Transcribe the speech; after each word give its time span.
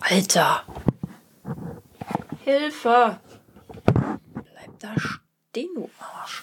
Alter. 0.00 0.62
Hilfe. 2.44 3.18
Bleib 3.92 4.78
da 4.80 4.94
stehen, 4.98 5.68
du 5.74 5.90
Arsch. 5.98 6.42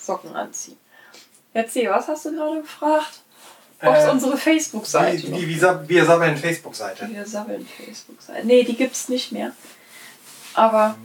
Socken 0.00 0.34
anziehen. 0.34 0.78
Erzähl, 1.52 1.90
was 1.90 2.08
hast 2.08 2.26
du 2.26 2.34
gerade 2.34 2.60
gefragt? 2.62 3.20
Ob 3.82 3.94
es 3.94 4.04
Äh, 4.04 4.10
unsere 4.10 4.36
Facebook-Seite 4.36 5.30
wie, 5.32 5.58
sab- 5.58 5.88
wir 5.88 6.04
sammeln 6.04 6.36
Facebook-Seite. 6.36 7.08
Wir 7.10 7.26
sammeln 7.26 7.66
Facebook-Seiten. 7.66 8.46
Nee, 8.46 8.64
die 8.64 8.76
gibt's 8.76 9.08
nicht 9.08 9.32
mehr. 9.32 9.52
Aber 10.54 10.96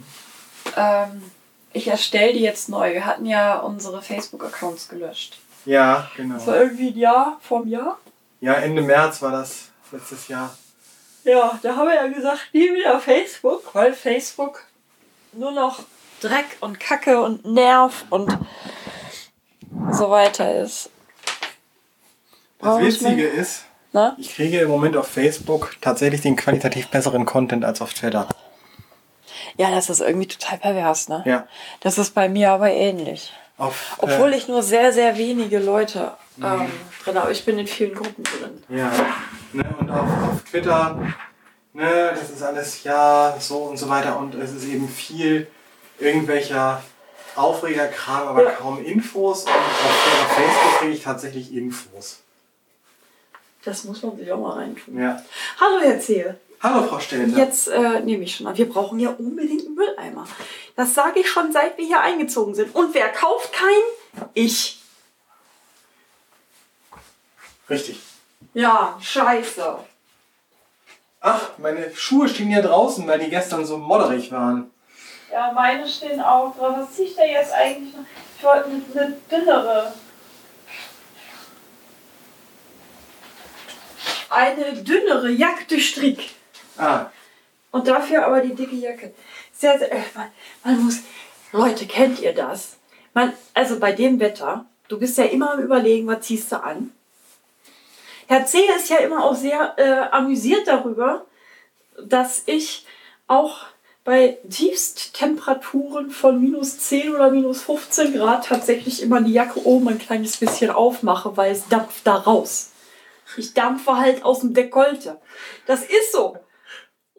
ähm, 0.77 1.31
ich 1.73 1.87
erstelle 1.87 2.33
die 2.33 2.39
jetzt 2.41 2.69
neu. 2.69 2.93
Wir 2.93 3.05
hatten 3.05 3.25
ja 3.25 3.59
unsere 3.59 4.01
Facebook-Accounts 4.01 4.87
gelöscht. 4.87 5.39
Ja, 5.65 6.09
genau. 6.15 6.35
Das 6.35 6.47
war 6.47 6.57
irgendwie 6.57 6.89
ein 6.89 6.97
Jahr 6.97 7.37
vorm 7.41 7.67
Jahr. 7.67 7.97
Ja, 8.41 8.53
Ende 8.53 8.81
März 8.81 9.21
war 9.21 9.31
das 9.31 9.69
letztes 9.91 10.27
Jahr. 10.27 10.55
Ja, 11.23 11.59
da 11.61 11.75
haben 11.75 11.87
wir 11.87 11.95
ja 11.95 12.07
gesagt, 12.07 12.47
nie 12.53 12.73
wieder 12.73 12.99
Facebook, 12.99 13.75
weil 13.75 13.93
Facebook 13.93 14.63
nur 15.33 15.51
noch 15.51 15.79
Dreck 16.21 16.57
und 16.61 16.79
Kacke 16.79 17.21
und 17.21 17.45
Nerv 17.45 18.05
und 18.09 18.37
so 19.91 20.09
weiter 20.09 20.61
ist. 20.61 20.89
Das 22.59 22.79
Witzige 22.79 23.27
ist, 23.27 23.65
Ne? 23.91 24.15
ich 24.19 24.35
kriege 24.35 24.59
im 24.59 24.69
Moment 24.69 24.95
auf 24.95 25.07
Facebook 25.07 25.75
tatsächlich 25.81 26.21
den 26.21 26.35
qualitativ 26.35 26.89
besseren 26.89 27.25
Content 27.25 27.65
als 27.65 27.81
auf 27.81 27.93
Twitter. 27.93 28.27
Ja, 29.57 29.71
das 29.71 29.89
ist 29.89 29.99
irgendwie 29.99 30.27
total 30.27 30.59
pervers, 30.59 31.09
ne? 31.09 31.23
Ja. 31.25 31.47
Das 31.79 31.97
ist 31.97 32.13
bei 32.13 32.29
mir 32.29 32.51
aber 32.51 32.69
ähnlich. 32.69 33.33
Auf, 33.59 33.97
Obwohl 33.99 34.33
äh, 34.33 34.37
ich 34.37 34.47
nur 34.47 34.63
sehr, 34.63 34.93
sehr 34.93 35.17
wenige 35.17 35.59
Leute 35.59 36.13
ähm, 36.41 36.67
drin 37.03 37.19
habe. 37.19 37.31
Ich 37.33 37.43
bin 37.43 37.59
in 37.59 37.67
vielen 37.67 37.93
Gruppen 37.93 38.23
drin. 38.23 38.63
Ja. 38.69 38.89
Ne, 39.51 39.65
und 39.79 39.89
auf, 39.91 40.07
auf 40.31 40.43
Twitter, 40.49 40.97
ne, 41.73 42.13
das 42.17 42.29
ist 42.29 42.41
alles 42.41 42.83
ja 42.85 43.35
so 43.37 43.57
und 43.63 43.77
so 43.77 43.89
weiter. 43.89 44.17
Und 44.17 44.33
es 44.35 44.53
ist 44.53 44.63
eben 44.65 44.87
viel 44.87 45.47
irgendwelcher 45.99 46.81
Aufregerkram, 47.35 48.29
aber 48.29 48.43
Ja. 48.45 48.51
kaum 48.51 48.83
Infos. 48.83 49.43
Und 49.43 49.51
auf, 49.51 49.57
auf 49.57 50.31
Facebook 50.35 50.79
kriege 50.79 50.93
ich 50.93 51.03
tatsächlich 51.03 51.53
Infos. 51.53 52.21
Das 53.65 53.83
muss 53.83 54.01
man 54.01 54.17
sich 54.17 54.31
auch 54.31 54.39
mal 54.39 54.53
reintun. 54.53 54.97
Ja. 54.97 55.21
Hallo, 55.59 55.81
Herr 55.81 55.99
Zehe. 55.99 56.37
Hallo 56.61 56.85
Frau 56.87 56.99
Stelter. 56.99 57.37
Jetzt 57.37 57.69
äh, 57.69 57.99
nehme 58.01 58.23
ich 58.23 58.35
schon 58.35 58.47
an. 58.47 58.57
Wir 58.57 58.67
brauchen 58.67 58.99
ja 58.99 59.09
unbedingt 59.11 59.65
einen 59.65 59.75
Mülleimer. 59.75 60.27
Das 60.79 60.93
sage 60.93 61.19
ich 61.19 61.29
schon, 61.29 61.51
seit 61.51 61.77
wir 61.77 61.85
hier 61.85 61.99
eingezogen 61.99 62.55
sind. 62.55 62.73
Und 62.73 62.93
wer 62.93 63.09
kauft 63.09 63.51
keinen? 63.51 64.29
Ich. 64.33 64.79
Richtig. 67.69 67.99
Ja, 68.53 68.97
scheiße. 69.01 69.77
Ach, 71.19 71.49
meine 71.57 71.93
Schuhe 71.93 72.29
stehen 72.29 72.47
hier 72.47 72.61
draußen, 72.61 73.05
weil 73.09 73.19
die 73.19 73.29
gestern 73.29 73.65
so 73.65 73.77
modderig 73.77 74.31
waren. 74.31 74.71
Ja, 75.29 75.51
meine 75.51 75.85
stehen 75.85 76.21
auch 76.21 76.55
drauf. 76.55 76.77
Was 76.77 76.93
ziehe 76.93 77.09
ich 77.09 77.15
da 77.17 77.25
jetzt 77.25 77.51
eigentlich 77.51 77.93
noch? 77.93 78.05
Ich 78.37 78.43
wollte 78.45 78.69
eine, 78.69 79.01
eine 79.01 79.17
dünnere. 79.29 79.93
Eine 84.29 84.73
dünnere 84.81 85.29
Jacke 85.29 85.77
Strick. 85.81 86.29
Ah, 86.77 87.07
Und 87.71 87.85
dafür 87.85 88.25
aber 88.25 88.39
die 88.39 88.55
dicke 88.55 88.77
Jacke. 88.77 89.13
Sehr, 89.59 89.77
sehr, 89.77 89.91
äh, 89.91 90.01
man, 90.15 90.31
man 90.63 90.85
muss, 90.85 90.99
Leute, 91.51 91.85
kennt 91.85 92.21
ihr 92.21 92.33
das? 92.33 92.77
Man, 93.13 93.33
also 93.53 93.77
bei 93.77 93.91
dem 93.91 94.21
Wetter, 94.21 94.65
du 94.87 94.97
bist 94.97 95.17
ja 95.17 95.25
immer 95.25 95.51
am 95.51 95.59
überlegen, 95.59 96.07
was 96.07 96.21
ziehst 96.21 96.53
du 96.53 96.63
an? 96.63 96.93
Herr 98.27 98.45
C. 98.45 98.59
ist 98.77 98.89
ja 98.89 98.97
immer 98.97 99.25
auch 99.25 99.35
sehr 99.35 99.73
äh, 99.77 100.15
amüsiert 100.15 100.65
darüber, 100.65 101.25
dass 102.01 102.43
ich 102.45 102.85
auch 103.27 103.65
bei 104.05 104.37
Tiefsttemperaturen 104.49 106.09
von 106.09 106.39
minus 106.39 106.79
10 106.79 107.13
oder 107.13 107.29
minus 107.29 107.63
15 107.63 108.13
Grad 108.13 108.45
tatsächlich 108.45 109.01
immer 109.01 109.19
die 109.19 109.33
Jacke 109.33 109.65
oben 109.65 109.89
ein 109.89 109.99
kleines 109.99 110.37
bisschen 110.37 110.71
aufmache, 110.71 111.35
weil 111.35 111.51
es 111.51 111.67
dampft 111.67 112.07
da 112.07 112.15
raus. 112.15 112.71
Ich 113.35 113.53
dampfe 113.53 113.97
halt 113.97 114.23
aus 114.23 114.39
dem 114.39 114.53
Dekolte. 114.53 115.19
Das 115.65 115.81
ist 115.81 116.13
so. 116.13 116.37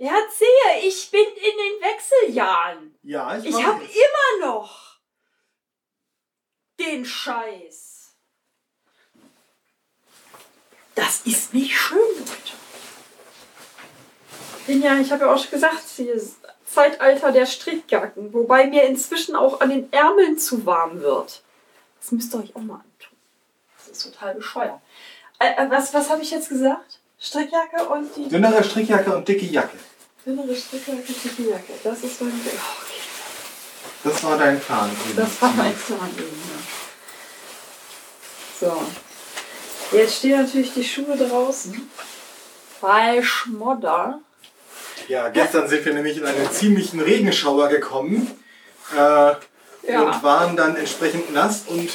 Herr 0.03 0.29
Zehe, 0.31 0.89
ich 0.89 1.11
bin 1.11 1.21
in 1.21 1.59
den 1.59 1.83
Wechseljahren. 1.83 2.99
ja, 3.03 3.37
ich, 3.37 3.45
Ich 3.45 3.63
habe 3.63 3.85
immer 3.85 4.47
noch 4.47 4.97
den 6.79 7.05
Scheiß. 7.05 8.15
Das 10.95 11.21
ist 11.27 11.53
nicht 11.53 11.79
schön, 11.79 11.99
Leute. 12.19 12.57
Bin 14.67 14.81
ja, 14.81 14.99
ich 14.99 15.13
habe 15.13 15.27
ja 15.27 15.35
auch 15.35 15.39
schon 15.39 15.51
gesagt, 15.51 15.83
dieses 15.99 16.37
Zeitalter 16.65 17.31
der 17.31 17.45
Strickjacken, 17.45 18.33
wobei 18.33 18.69
mir 18.69 18.85
inzwischen 18.85 19.37
auch 19.37 19.61
an 19.61 19.69
den 19.69 19.93
Ärmeln 19.93 20.39
zu 20.39 20.65
warm 20.65 21.01
wird. 21.01 21.43
Das 22.01 22.13
müsst 22.13 22.33
ihr 22.35 22.41
euch 22.41 22.57
auch 22.57 22.63
mal 22.63 22.77
antun. 22.77 23.19
Das 23.77 23.89
ist 23.89 24.03
total 24.03 24.37
bescheuert. 24.37 24.81
Äh, 25.39 25.63
äh, 25.63 25.71
was 25.71 25.93
was 25.93 26.09
habe 26.09 26.23
ich 26.23 26.31
jetzt 26.31 26.49
gesagt? 26.49 27.01
Strickjacke 27.19 27.87
und 27.87 28.17
die 28.17 28.29
Dünnere 28.29 28.65
Strickjacke 28.65 29.15
und 29.15 29.29
dicke 29.29 29.45
Jacke. 29.45 29.77
Dünnere 30.25 30.55
Strickjacke, 30.55 31.13
dicke 31.13 31.51
Jacke. 31.51 31.73
Das 31.83 32.03
ist 32.03 32.21
mein. 32.21 32.33
Oh, 32.33 32.49
okay. 32.49 33.01
Das 34.05 34.25
war 34.25 34.39
dein 34.39 34.61
Plan. 34.61 34.91
eben. 35.09 35.17
Das 35.17 35.43
war 35.43 35.53
mein 35.53 35.75
Plan 35.75 36.11
eben. 36.17 36.43
Ja. 38.61 38.69
So. 38.69 39.97
Jetzt 39.97 40.17
stehen 40.17 40.43
natürlich 40.43 40.73
die 40.73 40.85
Schuhe 40.85 41.17
draußen. 41.17 41.91
Bei 42.81 43.23
Schmodder. 43.23 44.21
Ja, 45.09 45.29
gestern 45.29 45.69
sind 45.69 45.85
wir 45.85 45.95
nämlich 45.95 46.19
in 46.19 46.25
einen 46.25 46.51
ziemlichen 46.53 47.01
Regenschauer 47.01 47.69
gekommen 47.69 48.31
äh, 48.97 49.35
und 49.93 50.23
waren 50.23 50.57
dann 50.57 50.77
entsprechend 50.77 51.33
nass 51.33 51.65
und 51.67 51.91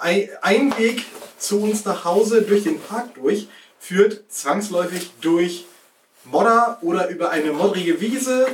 ein, 0.00 0.28
ein 0.40 0.78
Weg 0.78 1.04
zu 1.38 1.60
uns 1.60 1.84
nach 1.84 2.04
Hause 2.04 2.42
durch 2.42 2.62
den 2.64 2.80
Park 2.80 3.14
durch 3.14 3.48
führt 3.78 4.24
zwangsläufig 4.30 5.12
durch 5.20 5.66
Modder 6.24 6.78
oder 6.82 7.08
über 7.08 7.30
eine 7.30 7.52
modrige 7.52 8.00
Wiese 8.00 8.46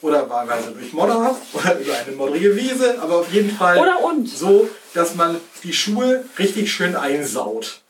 oder 0.00 0.28
wahlweise 0.28 0.72
durch 0.72 0.92
Modder 0.92 1.36
oder 1.52 1.78
über 1.78 1.94
eine 1.94 2.16
modrige 2.16 2.56
Wiese, 2.56 3.00
aber 3.00 3.16
auf 3.16 3.32
jeden 3.32 3.50
Fall 3.50 3.84
so, 4.24 4.68
dass 4.94 5.14
man 5.14 5.40
die 5.62 5.72
Schuhe 5.72 6.24
richtig 6.38 6.72
schön 6.72 6.96
einsaut. 6.96 7.80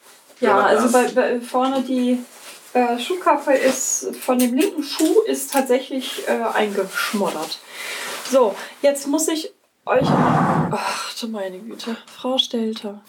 Ja, 0.40 0.58
also 0.58 0.90
bei, 0.90 1.08
bei 1.08 1.40
vorne 1.40 1.82
die 1.82 2.18
äh, 2.72 2.98
Schuhkappe 2.98 3.52
ist 3.52 4.14
von 4.20 4.38
dem 4.38 4.54
linken 4.54 4.82
Schuh 4.82 5.20
ist 5.22 5.52
tatsächlich 5.52 6.28
äh, 6.28 6.40
eingeschmoddert. 6.54 7.58
So, 8.30 8.54
jetzt 8.82 9.06
muss 9.06 9.26
ich 9.28 9.52
euch. 9.84 10.06
Ach 10.06 11.14
du 11.18 11.28
meine 11.28 11.58
Güte, 11.58 11.96
Frau 12.14 12.38
Stelter. 12.38 13.00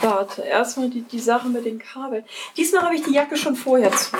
Warte, 0.00 0.42
erstmal 0.42 0.90
die, 0.90 1.02
die 1.02 1.18
Sache 1.18 1.48
mit 1.48 1.64
den 1.64 1.80
Kabeln. 1.80 2.24
Diesmal 2.56 2.82
habe 2.82 2.94
ich 2.94 3.02
die 3.02 3.12
Jacke 3.12 3.36
schon 3.36 3.56
vorher 3.56 3.90
zu. 3.90 4.16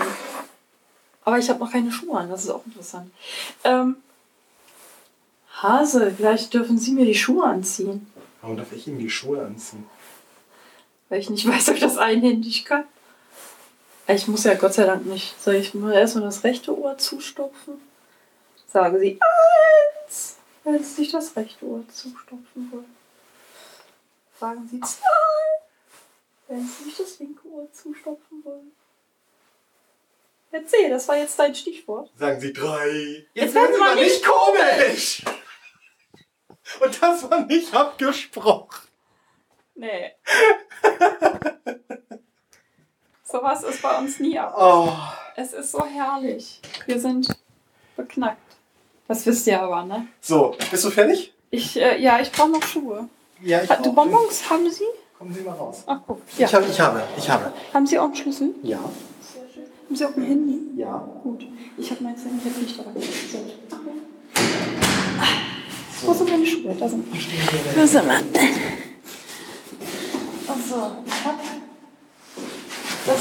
Aber 1.28 1.38
ich 1.38 1.50
habe 1.50 1.60
noch 1.60 1.70
keine 1.70 1.92
Schuhe 1.92 2.18
an, 2.18 2.30
das 2.30 2.44
ist 2.44 2.48
auch 2.48 2.64
interessant. 2.64 3.12
Ähm, 3.62 3.96
Hase, 5.60 6.10
vielleicht 6.16 6.54
dürfen 6.54 6.78
Sie 6.78 6.92
mir 6.92 7.04
die 7.04 7.14
Schuhe 7.14 7.44
anziehen. 7.44 8.10
Warum 8.40 8.56
darf 8.56 8.72
ich 8.72 8.88
ihm 8.88 8.98
die 8.98 9.10
Schuhe 9.10 9.44
anziehen? 9.44 9.86
Weil 11.10 11.20
ich 11.20 11.28
nicht 11.28 11.46
weiß, 11.46 11.68
ob 11.68 11.74
ich 11.74 11.82
das 11.82 11.98
einhändig 11.98 12.64
kann. 12.64 12.84
Ich 14.06 14.26
muss 14.26 14.44
ja 14.44 14.54
Gott 14.54 14.72
sei 14.72 14.86
Dank 14.86 15.04
nicht. 15.04 15.38
Soll 15.38 15.56
ich 15.56 15.74
mal 15.74 15.92
erstmal 15.92 16.24
das 16.24 16.44
rechte 16.44 16.74
Ohr 16.74 16.96
zustopfen? 16.96 17.74
Sagen 18.66 18.98
Sie 18.98 19.20
eins, 19.20 20.36
wenn 20.64 20.82
Sie 20.82 20.94
sich 20.94 21.10
das 21.12 21.36
rechte 21.36 21.66
Ohr 21.66 21.84
zustopfen 21.92 22.72
wollen. 22.72 22.96
Sagen 24.40 24.66
Sie 24.66 24.80
zwei, 24.80 25.04
wenn 26.48 26.66
Sie 26.66 26.84
sich 26.84 26.96
das 26.96 27.18
linke 27.18 27.46
Ohr 27.48 27.70
zustopfen 27.70 28.42
wollen. 28.44 28.72
Erzähl, 30.50 30.88
das 30.90 31.06
war 31.08 31.16
jetzt 31.16 31.38
dein 31.38 31.54
Stichwort. 31.54 32.10
Sagen 32.16 32.40
Sie 32.40 32.52
drei. 32.52 33.26
Jetzt 33.34 33.54
werden 33.54 33.74
Sie 33.74 33.78
mal 33.80 33.94
nicht 33.96 34.24
komisch! 34.24 35.22
Und 36.80 37.02
das 37.02 37.30
war 37.30 37.44
nicht 37.46 37.74
abgesprochen. 37.74 38.88
Nee. 39.74 40.12
Sowas 43.22 43.62
ist 43.62 43.82
bei 43.82 43.98
uns 43.98 44.18
nie 44.20 44.38
ab. 44.38 44.54
Oh. 44.58 44.90
Es 45.36 45.52
ist 45.52 45.70
so 45.72 45.84
herrlich. 45.84 46.60
Wir 46.86 46.98
sind 47.00 47.28
beknackt. 47.96 48.38
Das 49.06 49.24
wisst 49.26 49.46
ihr 49.46 49.60
aber, 49.60 49.84
ne? 49.84 50.06
So, 50.20 50.56
bist 50.70 50.84
du 50.84 50.90
fertig? 50.90 51.32
Ich, 51.50 51.76
äh, 51.80 52.00
ja, 52.00 52.20
ich 52.20 52.30
brauche 52.32 52.50
noch 52.50 52.62
Schuhe. 52.62 53.08
Ja, 53.40 53.62
ich 53.62 53.70
Hat, 53.70 53.82
brauch- 53.82 53.94
Bonbons 53.94 54.48
haben 54.50 54.70
Sie? 54.70 54.84
Kommen 55.16 55.32
Sie 55.32 55.40
mal 55.40 55.54
raus. 55.56 55.82
Ach, 55.86 56.00
guck. 56.06 56.20
Ja. 56.36 56.46
Ich, 56.46 56.54
habe, 56.54 56.66
ich 56.66 56.80
habe, 56.80 57.02
ich 57.16 57.28
habe. 57.30 57.52
haben 57.72 57.86
Sie 57.86 57.98
auch 57.98 58.04
einen 58.04 58.16
Schlüssel? 58.16 58.54
Ja. 58.62 58.78
Haben 59.88 59.96
Sie 59.96 60.04
auch 60.04 60.14
ein 60.16 60.22
Handy? 60.22 60.58
Ja. 60.76 60.98
Gut. 61.22 61.46
Ich 61.78 61.90
habe 61.90 62.04
meins 62.04 62.22
nämlich 62.22 62.44
jetzt 62.44 62.60
nicht 62.60 62.78
dabei. 62.78 63.00
So. 65.98 66.06
Wo 66.06 66.12
sind 66.12 66.30
meine 66.30 66.46
Schuhe? 66.46 66.76
Da 66.78 66.86
sind. 66.86 67.06
Wo 67.10 67.86
sind 67.86 68.04
wir? 68.04 68.16
Achso. 70.46 70.92
Ich 71.06 71.24
hab 71.24 71.40
das 73.06 73.20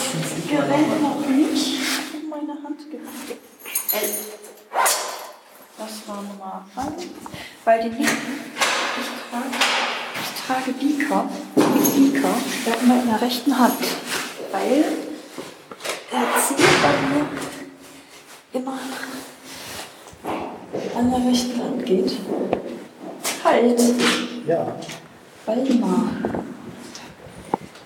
Gerät 0.50 1.02
noch 1.02 1.26
nicht 1.30 1.80
in 2.14 2.30
meine 2.30 2.62
Hand 2.62 2.80
gekriegt. 2.92 3.40
Das 5.78 6.08
war 6.08 6.22
Nummer 6.22 6.66
1. 6.76 7.08
Weil 7.64 7.90
die 7.90 7.96
ich 7.98 8.08
trage, 9.32 9.46
ich 10.22 10.32
trage 10.46 10.72
Beaker, 10.74 11.30
Beaker 11.56 12.36
immer 12.84 13.02
in 13.02 13.08
der 13.08 13.22
rechten 13.22 13.58
Hand. 13.58 13.80
Weil 14.52 15.07
Ziel 16.40 16.66
bei 16.82 16.94
mir 17.08 17.26
immer 18.54 18.80
an 20.96 21.12
der 21.12 21.30
rechten 21.30 21.62
Hand 21.62 21.86
geht. 21.86 22.18
Halt! 23.44 23.82
Ja. 24.46 24.76
Waldemar. 25.46 26.10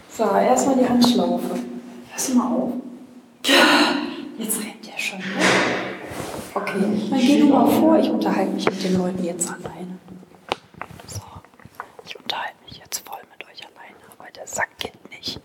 So, 0.10 0.24
erstmal 0.24 0.76
die 0.78 0.88
Handschlaufe. 0.88 1.60
Pass 2.12 2.30
mal 2.34 2.48
auf. 2.48 2.74
Jetzt 4.38 4.60
rennt 4.60 4.86
der 4.86 4.98
schon. 4.98 5.20
Ne? 5.20 5.26
Okay, 6.54 6.80
dann 7.10 7.20
geh 7.20 7.40
du 7.40 7.46
mal 7.48 7.68
vor. 7.68 7.98
Ich 8.00 8.10
unterhalte 8.10 8.52
mich 8.52 8.66
mit 8.66 8.84
den 8.84 8.98
Leuten 8.98 9.24
jetzt 9.24 9.48
alleine. 9.50 9.98
So, 11.08 11.22
ich 12.06 12.18
unterhalte 12.18 12.56
mich 12.68 12.78
jetzt 12.78 13.08
voll 13.08 13.20
mit 13.32 13.48
euch 13.48 13.62
alleine, 13.66 13.98
aber 14.18 14.30
der 14.32 14.48
Sack 14.48 14.70
geht 14.80 14.94
nicht. 15.10 15.40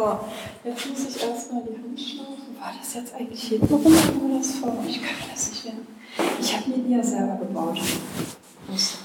So, 0.00 0.18
jetzt 0.64 0.88
muss 0.88 1.14
ich 1.14 1.22
erstmal 1.22 1.62
die 1.62 1.76
Handschlaufe. 1.76 2.30
War 2.58 2.72
das 2.78 2.94
jetzt 2.94 3.14
eigentlich 3.14 3.42
hinten 3.42 3.74
rum 3.74 3.86
oder 3.86 4.38
das 4.38 4.52
vorne? 4.52 4.88
Ich 4.88 5.02
kann 5.02 5.28
das 5.30 5.50
nicht 5.50 5.64
mehr. 5.64 5.74
Ich 6.40 6.56
habe 6.56 6.70
mir 6.70 6.78
die 6.78 6.92
ja 6.92 7.02
selber 7.02 7.36
gebaut. 7.36 7.78
Aus 8.72 8.98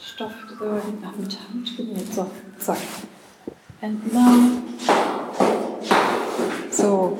Stoff 0.00 0.32
äh, 0.60 1.20
mit 1.20 1.38
Hand 1.38 1.76
genäht. 1.76 2.12
So, 2.12 2.26
zack. 2.58 2.78
Entlang. 3.80 4.62
So. 6.72 7.18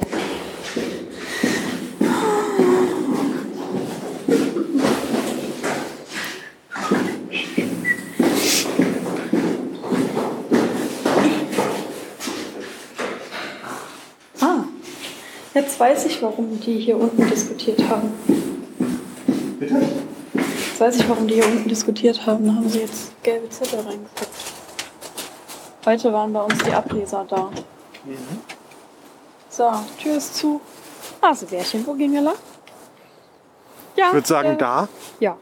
Ah, 14.41 14.65
jetzt 15.79 15.81
weiß 15.81 16.07
ich, 16.07 16.23
warum 16.23 16.59
die 16.61 16.79
hier 16.81 16.97
unten 16.99 17.29
diskutiert 17.29 17.81
haben. 17.89 18.13
Bitte? 19.59 19.81
Jetzt 20.35 20.81
weiß 20.81 20.97
ich, 20.97 21.09
warum 21.09 21.29
die 21.29 21.35
hier 21.35 21.47
unten 21.47 21.69
diskutiert 21.69 22.27
haben. 22.27 22.47
Da 22.47 22.55
haben 22.55 22.69
sie 22.69 22.81
jetzt 22.81 23.23
gelbe 23.23 23.49
Zettel 23.49 23.81
reingeguckt. 23.81 24.29
Heute 25.87 26.13
waren 26.13 26.33
bei 26.33 26.43
uns 26.43 26.59
die 26.65 26.73
Ableser 26.73 27.25
da. 27.29 27.51
Mhm. 28.05 28.17
So, 29.49 29.71
Tür 30.03 30.17
ist 30.17 30.35
zu. 30.35 30.61
Hasebärchen, 31.23 31.87
wo 31.87 31.95
gehen 31.95 32.13
wir 32.13 32.23
lang? 32.23 32.37
Ja. 33.97 34.09
Ich 34.09 34.15
würde 34.15 34.29
sagen, 34.29 34.51
äh, 34.51 34.57
da. 34.57 34.89
Ja. 35.21 35.37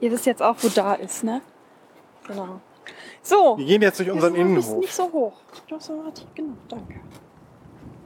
Ihr 0.00 0.10
wisst 0.10 0.26
jetzt 0.26 0.42
auch, 0.42 0.56
wo 0.60 0.68
da 0.68 0.94
ist, 0.94 1.22
ne? 1.24 1.42
Genau. 2.26 2.60
So. 3.22 3.58
Wir 3.58 3.66
gehen 3.66 3.82
jetzt 3.82 3.98
durch 3.98 4.10
unseren 4.10 4.34
Innenhof. 4.34 4.78
nicht 4.78 4.94
so 4.94 5.10
hoch. 5.12 5.34
So 5.78 6.02
genau, 6.34 6.54
danke. 6.68 7.00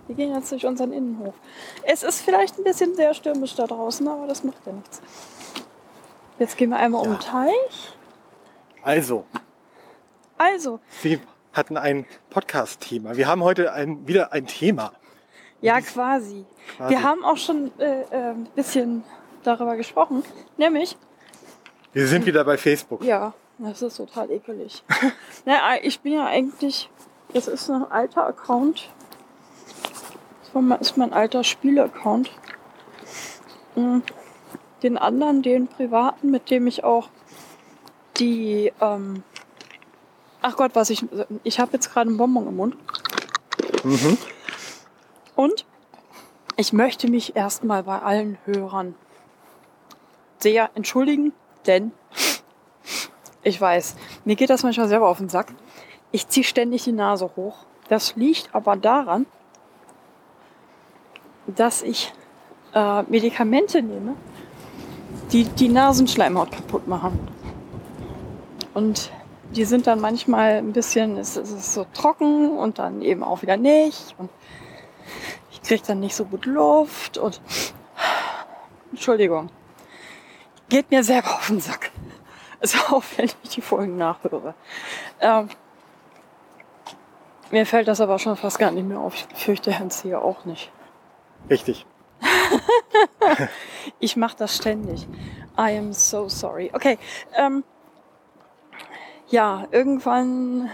Wir 0.06 0.14
gehen 0.16 0.34
jetzt 0.34 0.52
durch 0.52 0.66
unseren 0.66 0.92
Innenhof. 0.92 1.34
Es 1.82 2.02
ist 2.02 2.20
vielleicht 2.20 2.58
ein 2.58 2.64
bisschen 2.64 2.94
sehr 2.94 3.14
stürmisch 3.14 3.54
da 3.54 3.66
draußen, 3.66 4.06
aber 4.06 4.26
das 4.26 4.44
macht 4.44 4.58
ja 4.66 4.72
nichts. 4.72 5.00
Jetzt 6.38 6.56
gehen 6.56 6.70
wir 6.70 6.76
einmal 6.78 7.02
um 7.06 7.12
den 7.14 7.20
Teich. 7.20 7.94
Also, 8.82 9.24
Also, 10.36 10.80
wir 11.02 11.20
hatten 11.52 11.76
ein 11.76 12.04
Podcast-Thema. 12.30 13.16
Wir 13.16 13.28
haben 13.28 13.42
heute 13.42 13.72
ein, 13.72 14.06
wieder 14.06 14.32
ein 14.32 14.46
Thema. 14.46 14.92
ja, 15.60 15.80
quasi. 15.80 16.44
Quasi. 16.76 16.90
Wir 16.90 17.02
haben 17.02 17.24
auch 17.24 17.36
schon 17.36 17.70
äh, 17.78 18.02
äh, 18.02 18.30
ein 18.32 18.44
bisschen 18.54 19.04
darüber 19.42 19.76
gesprochen. 19.76 20.22
Nämlich, 20.58 20.96
Wir 21.92 22.06
sind 22.08 22.26
wieder 22.26 22.44
bei 22.44 22.58
Facebook. 22.58 23.02
ja, 23.04 23.32
das 23.58 23.80
ist 23.80 23.96
total 23.96 24.30
ekelig. 24.30 24.82
Na, 25.46 25.82
ich 25.82 26.00
bin 26.00 26.14
ja 26.14 26.26
eigentlich, 26.26 26.90
das 27.32 27.46
ist 27.48 27.70
ein 27.70 27.84
alter 27.90 28.26
Account. 28.26 28.90
Mein- 30.54 30.80
ist 30.80 30.96
mein 30.96 31.12
alter 31.12 31.44
Spiele-Account. 31.44 32.30
Mm, 33.76 33.98
Den 34.82 34.98
anderen, 34.98 35.42
den 35.42 35.66
privaten, 35.66 36.30
mit 36.30 36.50
dem 36.50 36.66
ich 36.66 36.84
auch 36.84 37.08
die, 38.18 38.70
ähm, 38.82 39.22
ach 40.42 40.56
Gott, 40.56 40.72
was 40.74 40.90
ich, 40.90 41.04
ich 41.42 41.58
habe 41.58 41.72
jetzt 41.72 41.90
gerade 41.92 42.08
einen 42.10 42.18
Bonbon 42.18 42.46
im 42.48 42.56
Mund. 42.56 42.76
Mhm. 43.82 44.18
Und 45.34 45.64
ich 46.56 46.72
möchte 46.74 47.08
mich 47.08 47.34
erstmal 47.34 47.82
bei 47.84 47.98
allen 47.98 48.36
Hörern 48.44 48.94
sehr 50.38 50.68
entschuldigen, 50.74 51.32
denn 51.66 51.92
ich 53.42 53.58
weiß, 53.58 53.96
mir 54.26 54.36
geht 54.36 54.50
das 54.50 54.62
manchmal 54.64 54.88
selber 54.88 55.08
auf 55.08 55.18
den 55.18 55.30
Sack. 55.30 55.54
Ich 56.12 56.28
ziehe 56.28 56.44
ständig 56.44 56.84
die 56.84 56.92
Nase 56.92 57.30
hoch. 57.36 57.56
Das 57.88 58.16
liegt 58.16 58.54
aber 58.54 58.76
daran, 58.76 59.24
dass 61.46 61.82
ich 61.82 62.12
äh, 62.74 63.02
Medikamente 63.04 63.82
nehme, 63.82 64.16
die 65.32 65.44
die 65.44 65.68
Nasenschleimhaut 65.68 66.52
kaputt 66.52 66.86
machen. 66.86 67.18
Und 68.74 69.10
die 69.54 69.64
sind 69.64 69.86
dann 69.86 70.00
manchmal 70.00 70.54
ein 70.54 70.72
bisschen, 70.72 71.16
es, 71.16 71.36
es 71.36 71.50
ist 71.50 71.74
so 71.74 71.86
trocken 71.94 72.58
und 72.58 72.78
dann 72.78 73.02
eben 73.02 73.22
auch 73.22 73.42
wieder 73.42 73.56
nicht. 73.56 74.14
Und 74.18 74.30
ich 75.52 75.62
kriege 75.62 75.82
dann 75.86 76.00
nicht 76.00 76.16
so 76.16 76.24
gut 76.24 76.46
Luft 76.46 77.18
und 77.18 77.40
Entschuldigung. 78.90 79.50
Geht 80.68 80.90
mir 80.90 81.04
selber 81.04 81.34
auf 81.34 81.46
den 81.46 81.60
Sack. 81.60 81.90
Also 82.60 82.78
auch 82.96 83.02
wenn 83.16 83.26
ich 83.26 83.50
die 83.50 83.60
Folgen 83.60 83.98
nachhöre. 83.98 84.54
Ähm, 85.20 85.50
mir 87.50 87.66
fällt 87.66 87.88
das 87.88 88.00
aber 88.00 88.18
schon 88.18 88.36
fast 88.38 88.58
gar 88.58 88.70
nicht 88.70 88.88
mehr 88.88 88.98
auf. 88.98 89.14
Ich 89.14 89.44
fürchte 89.44 89.70
Herrn 89.70 89.90
Zier 89.90 90.22
auch 90.22 90.46
nicht. 90.46 90.72
Richtig. 91.50 91.86
Ich 94.00 94.16
mache 94.16 94.36
das 94.38 94.56
ständig. 94.56 95.06
I 95.58 95.78
am 95.78 95.92
so 95.92 96.28
sorry. 96.28 96.70
Okay. 96.72 96.98
Ähm, 97.36 97.64
ja, 99.28 99.66
irgendwann 99.70 100.70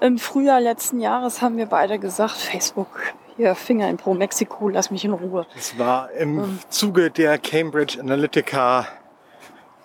im 0.00 0.18
Frühjahr 0.18 0.60
letzten 0.60 1.00
Jahres 1.00 1.42
haben 1.42 1.56
wir 1.56 1.66
beide 1.66 1.98
gesagt, 1.98 2.36
Facebook, 2.36 3.00
hier 3.36 3.54
Finger 3.54 3.88
in 3.88 3.96
Pro 3.96 4.14
Mexiko, 4.14 4.68
lass 4.68 4.90
mich 4.90 5.04
in 5.04 5.12
Ruhe. 5.12 5.46
Es 5.56 5.78
war 5.78 6.10
im 6.12 6.38
Ähm. 6.38 6.58
Zuge 6.68 7.10
der 7.10 7.38
Cambridge 7.38 8.00
Analytica 8.00 8.86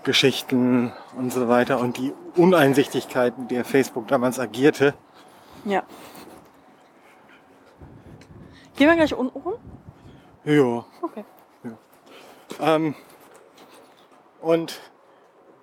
Geschichten 0.04 0.94
und 1.18 1.34
so 1.34 1.48
weiter 1.48 1.80
und 1.80 1.98
die 1.98 2.14
Uneinsichtigkeiten, 2.36 3.48
der 3.48 3.66
Facebook 3.66 4.08
damals 4.08 4.40
agierte. 4.40 4.94
Ja. 5.66 5.84
Gehen 8.75 8.89
wir 8.89 8.96
gleich 8.96 9.13
unten 9.13 9.39
rum? 9.39 9.53
Ja. 10.44 10.86
Okay. 11.01 11.24
Ähm, 12.60 12.96
und 14.41 14.79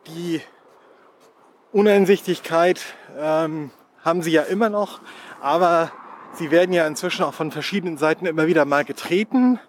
die 0.06 0.40
Uneinsichtigkeit 1.72 2.80
ähm, 3.18 3.70
haben 4.04 4.22
sie 4.22 4.32
ja 4.32 4.42
immer 4.42 4.68
noch, 4.68 5.00
aber 5.40 5.92
sie 6.34 6.50
werden 6.50 6.72
ja 6.72 6.86
inzwischen 6.86 7.22
auch 7.24 7.34
von 7.34 7.50
verschiedenen 7.50 7.98
Seiten 7.98 8.26
immer 8.26 8.46
wieder 8.46 8.64
mal 8.64 8.84
getreten, 8.84 9.60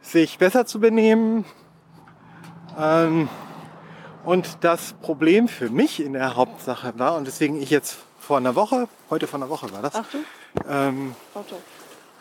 sich 0.00 0.38
besser 0.38 0.66
zu 0.66 0.80
benehmen. 0.80 1.44
Ähm, 2.78 3.28
und 4.24 4.64
das 4.64 4.94
Problem 4.94 5.46
für 5.46 5.70
mich 5.70 6.02
in 6.02 6.14
der 6.14 6.36
Hauptsache 6.36 6.98
war, 6.98 7.16
und 7.16 7.26
deswegen 7.26 7.60
ich 7.62 7.70
jetzt 7.70 7.98
vor 8.18 8.38
einer 8.38 8.56
Woche, 8.56 8.88
heute 9.08 9.26
vor 9.26 9.38
einer 9.38 9.48
Woche 9.48 9.72
war 9.72 9.82
das, 9.82 9.94
Achtung. 9.94 10.24
ähm, 10.68 11.14
Auto. 11.34 11.56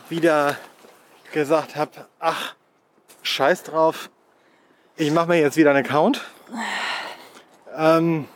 Wieder 0.10 0.56
gesagt 1.34 1.76
habe, 1.76 1.92
ach, 2.20 2.56
scheiß 3.24 3.64
drauf, 3.64 4.10
ich 4.96 5.12
mache 5.12 5.28
mir 5.28 5.40
jetzt 5.40 5.58
wieder 5.58 5.72
einen 5.72 5.86
Account, 5.86 6.22
ähm, 7.76 8.28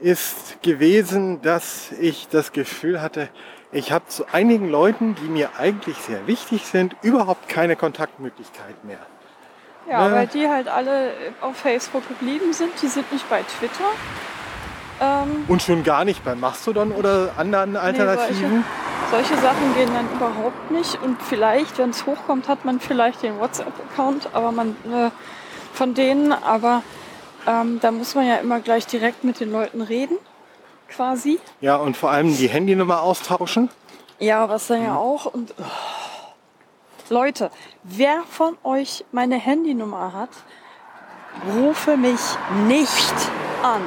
ist 0.00 0.62
gewesen, 0.62 1.42
dass 1.42 1.92
ich 1.92 2.28
das 2.28 2.52
Gefühl 2.52 3.00
hatte, 3.02 3.28
ich 3.72 3.90
habe 3.92 4.06
zu 4.06 4.24
einigen 4.32 4.68
Leuten, 4.70 5.14
die 5.16 5.28
mir 5.28 5.50
eigentlich 5.58 5.96
sehr 5.98 6.26
wichtig 6.26 6.64
sind, 6.66 6.96
überhaupt 7.02 7.48
keine 7.48 7.74
Kontaktmöglichkeit 7.76 8.84
mehr. 8.84 8.98
Ja, 9.90 10.08
Ne? 10.08 10.14
weil 10.14 10.26
die 10.28 10.48
halt 10.48 10.68
alle 10.68 11.12
auf 11.40 11.56
Facebook 11.56 12.06
geblieben 12.08 12.52
sind. 12.52 12.70
Die 12.80 12.86
sind 12.88 13.10
nicht 13.12 13.28
bei 13.28 13.42
Twitter. 13.42 13.84
Ähm, 15.00 15.44
Und 15.48 15.60
schon 15.62 15.82
gar 15.82 16.04
nicht 16.04 16.24
bei 16.24 16.34
Mastodon 16.34 16.92
oder 16.92 17.32
anderen 17.36 17.76
Alternativen. 17.76 18.64
Solche 19.14 19.36
Sachen 19.40 19.74
gehen 19.74 19.90
dann 19.94 20.10
überhaupt 20.12 20.70
nicht. 20.70 21.00
Und 21.02 21.22
vielleicht, 21.22 21.78
wenn 21.78 21.90
es 21.90 22.04
hochkommt, 22.04 22.48
hat 22.48 22.64
man 22.64 22.80
vielleicht 22.80 23.22
den 23.22 23.38
WhatsApp-Account, 23.38 24.30
aber 24.32 24.50
man 24.50 24.70
äh, 24.90 25.10
von 25.72 25.94
denen, 25.94 26.32
aber 26.32 26.82
Ähm, 27.46 27.78
da 27.82 27.90
muss 27.90 28.14
man 28.14 28.26
ja 28.26 28.36
immer 28.36 28.60
gleich 28.60 28.86
direkt 28.86 29.22
mit 29.22 29.38
den 29.38 29.52
Leuten 29.52 29.82
reden, 29.82 30.16
quasi. 30.88 31.38
Ja, 31.60 31.76
und 31.76 31.94
vor 31.94 32.10
allem 32.10 32.34
die 32.34 32.48
Handynummer 32.48 33.02
austauschen. 33.02 33.68
Ja, 34.18 34.48
was 34.48 34.68
dann 34.68 34.82
ja 34.82 34.96
auch. 34.96 35.26
Und 35.26 35.52
oh. 35.58 35.64
Leute, 37.10 37.50
wer 37.82 38.22
von 38.30 38.56
euch 38.64 39.04
meine 39.12 39.36
Handynummer 39.36 40.14
hat, 40.14 40.30
rufe 41.54 41.98
mich 41.98 42.22
nicht 42.66 43.14
an. 43.62 43.82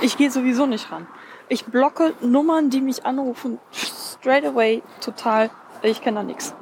Ich 0.00 0.16
gehe 0.16 0.32
sowieso 0.32 0.66
nicht 0.66 0.90
ran. 0.90 1.06
Ich 1.48 1.64
blocke 1.64 2.14
Nummern, 2.20 2.70
die 2.70 2.80
mich 2.80 3.04
anrufen, 3.06 3.58
straight 3.72 4.44
away 4.44 4.82
total. 5.00 5.50
Ich 5.82 6.02
kenne 6.02 6.18
da 6.18 6.22
nichts. 6.22 6.54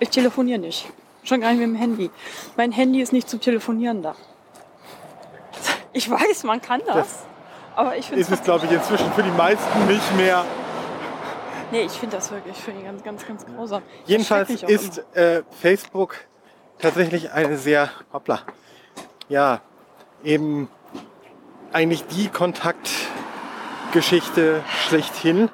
Ich 0.00 0.10
telefoniere 0.10 0.58
nicht. 0.58 0.90
Schon 1.22 1.40
gar 1.40 1.50
nicht 1.50 1.60
mit 1.60 1.68
dem 1.68 1.76
Handy. 1.76 2.10
Mein 2.56 2.72
Handy 2.72 3.00
ist 3.00 3.12
nicht 3.12 3.28
zum 3.28 3.40
Telefonieren 3.40 4.02
da. 4.02 4.16
Ich 5.92 6.10
weiß, 6.10 6.44
man 6.44 6.60
kann 6.60 6.80
das. 6.86 6.96
das 6.96 7.18
aber 7.76 7.96
ich 7.96 8.06
finde 8.06 8.20
Ist 8.20 8.30
es, 8.30 8.42
glaube 8.42 8.66
ich, 8.66 8.72
inzwischen 8.72 9.10
für 9.12 9.22
die 9.22 9.30
meisten 9.30 9.86
nicht 9.86 10.16
mehr. 10.16 10.44
Nee, 11.70 11.82
ich 11.82 11.92
finde 11.92 12.16
das 12.16 12.30
wirklich 12.30 12.56
für 12.56 12.72
ganz, 12.72 13.02
ganz, 13.04 13.26
ganz 13.26 13.46
grausam. 13.46 13.82
Jedenfalls 14.06 14.50
ist 14.62 14.98
äh, 15.14 15.42
Facebook 15.60 16.16
tatsächlich 16.78 17.30
eine 17.32 17.56
sehr, 17.56 17.90
hoppla, 18.12 18.40
ja, 19.28 19.60
eben 20.24 20.68
eigentlich 21.72 22.06
die 22.06 22.28
Kontaktgeschichte 23.90 24.62
schlechthin. 24.86 25.48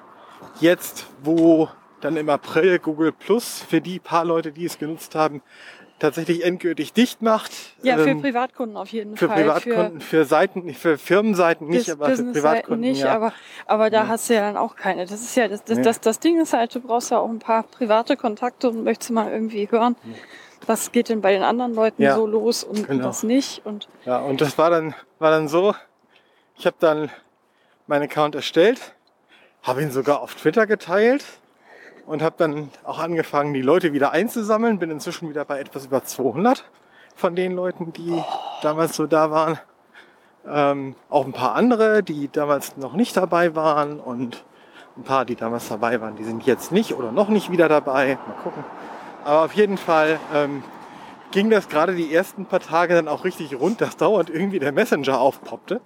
Jetzt, 0.61 1.07
wo 1.23 1.71
dann 2.03 2.19
im 2.19 2.29
April 2.29 2.79
Google 2.79 3.11
Plus 3.11 3.65
für 3.67 3.81
die 3.81 3.99
paar 3.99 4.27
Leute, 4.27 4.53
die 4.53 4.67
es 4.67 4.79
genutzt 4.79 5.15
haben, 5.15 5.41
tatsächlich 6.01 6.45
endgültig 6.45 6.93
dicht 6.93 7.23
macht. 7.23 7.53
Ja, 7.83 7.97
für 7.97 8.11
ähm, 8.11 8.21
Privatkunden 8.21 8.77
auf 8.77 8.91
jeden 8.91 9.17
für 9.17 9.29
Fall. 9.29 9.43
Privatkunden, 9.43 10.01
für, 10.03 10.19
für 10.19 10.25
Seiten, 10.27 10.75
für 10.75 10.99
Firmenseiten 10.99 11.69
nicht, 11.69 11.89
aber 11.89 12.11
für 12.11 12.25
Privatkunden 12.25 12.81
nicht. 12.81 13.01
Ja. 13.01 13.15
Aber, 13.15 13.33
aber 13.65 13.89
da 13.89 14.03
ja. 14.03 14.09
hast 14.09 14.29
du 14.29 14.35
ja 14.35 14.41
dann 14.41 14.59
auch 14.59 14.77
keine. 14.77 15.07
Das 15.07 15.23
ist 15.23 15.35
ja 15.35 15.49
das, 15.49 15.65
das, 15.65 15.79
nee. 15.79 15.85
das, 15.85 16.01
das 16.03 16.21
Ding 16.21 16.39
ist 16.39 16.53
halt, 16.53 16.75
du 16.75 16.81
brauchst 16.81 17.11
ja 17.11 17.19
auch 17.19 17.31
ein 17.31 17.39
paar 17.39 17.63
private 17.63 18.19
Kontakte 18.19 18.69
und 18.69 18.85
möchtest 18.85 19.13
mal 19.13 19.33
irgendwie 19.33 19.71
hören, 19.71 19.97
was 20.67 20.93
geht 20.93 21.09
denn 21.09 21.23
bei 21.23 21.33
den 21.33 21.43
anderen 21.43 21.73
Leuten 21.73 22.03
ja. 22.03 22.15
so 22.15 22.27
los 22.27 22.65
und 22.65 22.87
genau. 22.87 23.09
was 23.09 23.23
nicht. 23.23 23.65
Und 23.65 23.89
ja, 24.05 24.19
und 24.19 24.43
das 24.43 24.59
war 24.59 24.69
dann, 24.69 24.95
war 25.21 25.31
dann 25.31 25.49
so, 25.49 25.75
ich 26.59 26.67
habe 26.67 26.77
dann 26.79 27.11
meinen 27.87 28.05
Account 28.05 28.35
erstellt, 28.35 28.95
habe 29.63 29.83
ihn 29.83 29.91
sogar 29.91 30.21
auf 30.21 30.35
Twitter 30.35 30.67
geteilt 30.67 31.25
und 32.07 32.23
habe 32.23 32.37
dann 32.39 32.71
auch 32.85 32.99
angefangen, 32.99 33.53
die 33.55 33.63
Leute 33.63 33.93
wieder 33.93 34.13
einzusammeln. 34.13 34.79
Bin 34.79 34.91
inzwischen 34.91 35.29
wieder 35.29 35.45
bei 35.45 35.61
etwas 35.61 35.87
über 35.87 36.05
200 36.05 36.65
von 37.15 37.35
den 37.35 37.53
Leuten, 37.53 37.93
die 37.93 38.13
oh. 38.13 38.25
damals 38.63 38.97
so 38.97 39.07
da 39.07 39.31
waren. 39.31 39.59
Ähm, 40.49 40.95
auch 41.11 41.25
ein 41.25 41.33
paar 41.33 41.57
andere, 41.57 42.03
die 42.03 42.31
damals 42.31 42.77
noch 42.77 42.93
nicht 42.93 43.17
dabei 43.17 43.57
waren 43.57 43.99
und 43.99 44.45
ein 44.97 45.03
paar, 45.03 45.25
die 45.25 45.35
damals 45.35 45.69
dabei 45.69 46.01
waren, 46.01 46.17
die 46.17 46.25
sind 46.25 46.47
jetzt 46.47 46.71
nicht 46.73 46.95
oder 46.95 47.11
noch 47.11 47.29
nicht 47.29 47.51
wieder 47.51 47.69
dabei. 47.69 48.19
Mal 48.27 48.35
gucken. 48.43 48.65
Aber 49.25 49.45
auf 49.45 49.53
jeden 49.55 49.77
Fall 49.77 50.21
ähm, 50.33 50.63
ging 51.33 51.51
das 51.51 51.69
gerade 51.69 51.95
die 51.95 52.15
ersten 52.15 52.47
paar 52.47 52.61
Tage 52.61 52.95
dann 52.95 53.09
auch 53.09 53.25
richtig 53.25 53.59
rund, 53.59 53.81
dass 53.81 53.97
dauernd 53.97 54.31
irgendwie 54.31 54.61
der 54.61 54.73
Messenger 54.73 55.19
aufpoppte. 55.21 55.81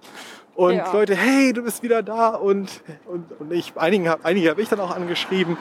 Und 0.55 0.75
ja. 0.75 0.91
Leute, 0.91 1.15
hey, 1.15 1.53
du 1.53 1.63
bist 1.63 1.81
wieder 1.81 2.03
da 2.03 2.29
und, 2.29 2.83
und, 3.05 3.39
und 3.39 3.51
ich, 3.53 3.73
einigen 3.77 4.09
hab, 4.09 4.25
einige 4.25 4.49
habe 4.49 4.61
ich 4.61 4.69
dann 4.69 4.79
auch 4.79 4.95
angeschrieben 4.95 5.57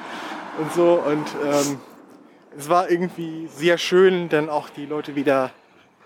und 0.59 0.73
so. 0.73 0.95
Und 0.95 1.27
ähm, 1.45 1.81
es 2.59 2.69
war 2.69 2.91
irgendwie 2.91 3.47
sehr 3.49 3.79
schön, 3.79 4.29
dann 4.29 4.49
auch 4.49 4.69
die 4.69 4.87
Leute 4.87 5.15
wieder 5.15 5.51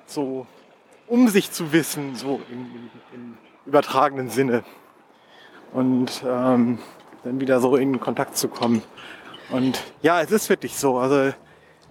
so 0.06 0.46
um 1.06 1.28
sich 1.28 1.50
zu 1.50 1.72
wissen, 1.72 2.14
so 2.14 2.40
im, 2.50 2.90
im, 3.12 3.36
übertragenen 3.66 4.28
Sinne. 4.28 4.62
Und 5.72 6.22
ähm, 6.26 6.78
dann 7.24 7.40
wieder 7.40 7.60
so 7.60 7.76
in 7.76 7.98
Kontakt 7.98 8.36
zu 8.36 8.48
kommen. 8.48 8.82
Und 9.50 9.82
ja, 10.02 10.20
es 10.20 10.30
ist 10.30 10.48
wirklich 10.48 10.76
so. 10.76 10.98
Also 10.98 11.32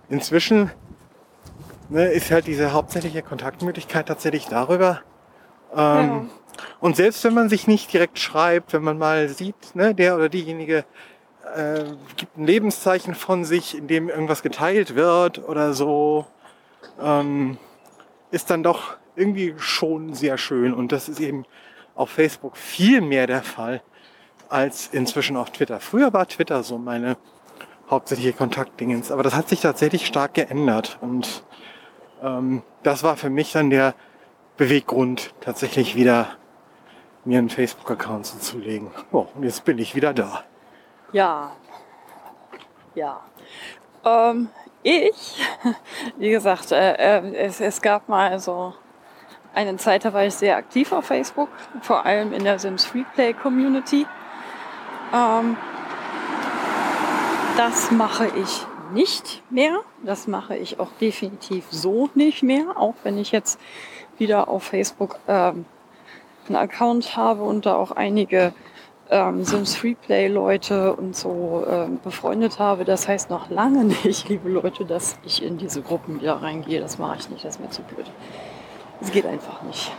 inzwischen 0.09 0.71
ne, 1.89 2.05
ist 2.07 2.31
halt 2.31 2.47
diese 2.47 2.73
hauptsächliche 2.73 3.23
Kontaktmöglichkeit 3.23 4.07
tatsächlich 4.07 4.45
darüber. 4.47 5.01
Ähm, 5.75 5.77
ja. 5.77 6.25
Und 6.83 6.97
selbst 6.97 7.23
wenn 7.23 7.33
man 7.33 7.47
sich 7.47 7.65
nicht 7.65 7.93
direkt 7.93 8.19
schreibt, 8.19 8.73
wenn 8.73 8.83
man 8.83 8.97
mal 8.97 9.29
sieht, 9.29 9.73
ne, 9.73 9.95
der 9.95 10.17
oder 10.17 10.27
diejenige 10.27 10.83
äh, 11.55 11.85
gibt 12.17 12.37
ein 12.37 12.45
Lebenszeichen 12.45 13.15
von 13.15 13.45
sich, 13.45 13.77
in 13.77 13.87
dem 13.87 14.09
irgendwas 14.09 14.43
geteilt 14.43 14.93
wird 14.93 15.47
oder 15.47 15.73
so, 15.73 16.27
ähm, 17.01 17.57
ist 18.31 18.49
dann 18.49 18.63
doch 18.63 18.97
irgendwie 19.15 19.55
schon 19.55 20.13
sehr 20.13 20.37
schön. 20.37 20.73
Und 20.73 20.91
das 20.91 21.07
ist 21.07 21.21
eben 21.21 21.45
auf 21.95 22.09
Facebook 22.09 22.57
viel 22.57 22.99
mehr 22.99 23.27
der 23.27 23.43
Fall 23.43 23.81
als 24.49 24.89
inzwischen 24.91 25.37
auf 25.37 25.51
Twitter. 25.51 25.79
Früher 25.79 26.11
war 26.11 26.27
Twitter 26.27 26.63
so 26.63 26.77
meine 26.77 27.15
hauptsächliche 27.89 28.33
Kontaktdingens, 28.33 29.09
aber 29.09 29.23
das 29.23 29.35
hat 29.35 29.47
sich 29.47 29.61
tatsächlich 29.61 30.05
stark 30.05 30.33
geändert. 30.33 30.97
Und 30.99 31.45
ähm, 32.21 32.61
das 32.83 33.03
war 33.03 33.15
für 33.15 33.29
mich 33.29 33.53
dann 33.53 33.69
der 33.69 33.95
Beweggrund, 34.57 35.33
tatsächlich 35.39 35.95
wieder 35.95 36.35
mir 37.25 37.39
einen 37.39 37.50
Facebook-Account 37.50 38.25
zuzulegen. 38.25 38.89
Oh, 39.12 39.27
und 39.36 39.44
jetzt 39.44 39.63
bin 39.65 39.77
ich 39.77 39.96
wieder 39.96 40.13
da. 40.13 40.44
Ja. 41.12 41.51
Ja. 42.96 43.22
Ähm, 44.03 44.50
ich, 44.84 45.42
wie 46.18 46.30
gesagt, 46.30 46.72
äh, 46.72 46.94
äh, 46.94 47.36
es, 47.36 47.62
es 47.62 47.82
gab 47.82 48.10
mal 48.10 48.39
so 48.39 48.74
eine 49.53 49.77
Zeit, 49.77 50.06
da 50.06 50.13
war 50.13 50.25
ich 50.25 50.34
sehr 50.34 50.58
aktiv 50.58 50.92
auf 50.92 51.06
Facebook, 51.06 51.50
vor 51.82 52.06
allem 52.06 52.34
in 52.34 52.44
der 52.44 52.60
Sims 52.60 52.86
Freeplay 52.86 53.34
Community. 53.34 54.06
Ähm, 55.13 55.58
das 57.56 57.92
mache 57.92 58.27
ich 58.36 58.65
nicht 58.94 59.44
mehr. 59.51 59.80
Das 60.03 60.27
mache 60.27 60.56
ich 60.56 60.80
auch 60.80 60.92
definitiv 61.00 61.65
so 61.70 62.10
nicht 62.15 62.44
mehr, 62.44 62.77
auch 62.77 62.96
wenn 63.03 63.18
ich 63.18 63.32
jetzt 63.32 63.60
wieder 64.18 64.48
auf 64.48 64.63
Facebook 64.63 65.20
ähm, 65.27 65.65
einen 66.47 66.55
Account 66.55 67.15
habe 67.15 67.43
und 67.43 67.65
da 67.65 67.75
auch 67.75 67.91
einige 67.91 68.53
ähm, 69.09 69.43
Sims 69.43 69.75
Freeplay 69.75 70.27
Leute 70.27 70.93
und 70.93 71.15
so 71.15 71.65
ähm, 71.69 72.00
befreundet 72.03 72.59
habe. 72.59 72.85
Das 72.85 73.07
heißt 73.07 73.29
noch 73.29 73.50
lange 73.50 73.83
nicht, 74.03 74.29
liebe 74.29 74.50
Leute, 74.50 74.85
dass 74.85 75.17
ich 75.25 75.43
in 75.43 75.57
diese 75.57 75.81
Gruppen 75.81 76.21
wieder 76.21 76.41
reingehe. 76.41 76.79
Das 76.79 76.97
mache 76.97 77.17
ich 77.19 77.29
nicht, 77.29 77.45
das 77.45 77.55
ist 77.55 77.62
mir 77.62 77.69
zu 77.69 77.81
blöd. 77.83 78.05
Es 79.01 79.12
geht 79.12 79.25
einfach 79.25 79.62
nicht. 79.63 79.91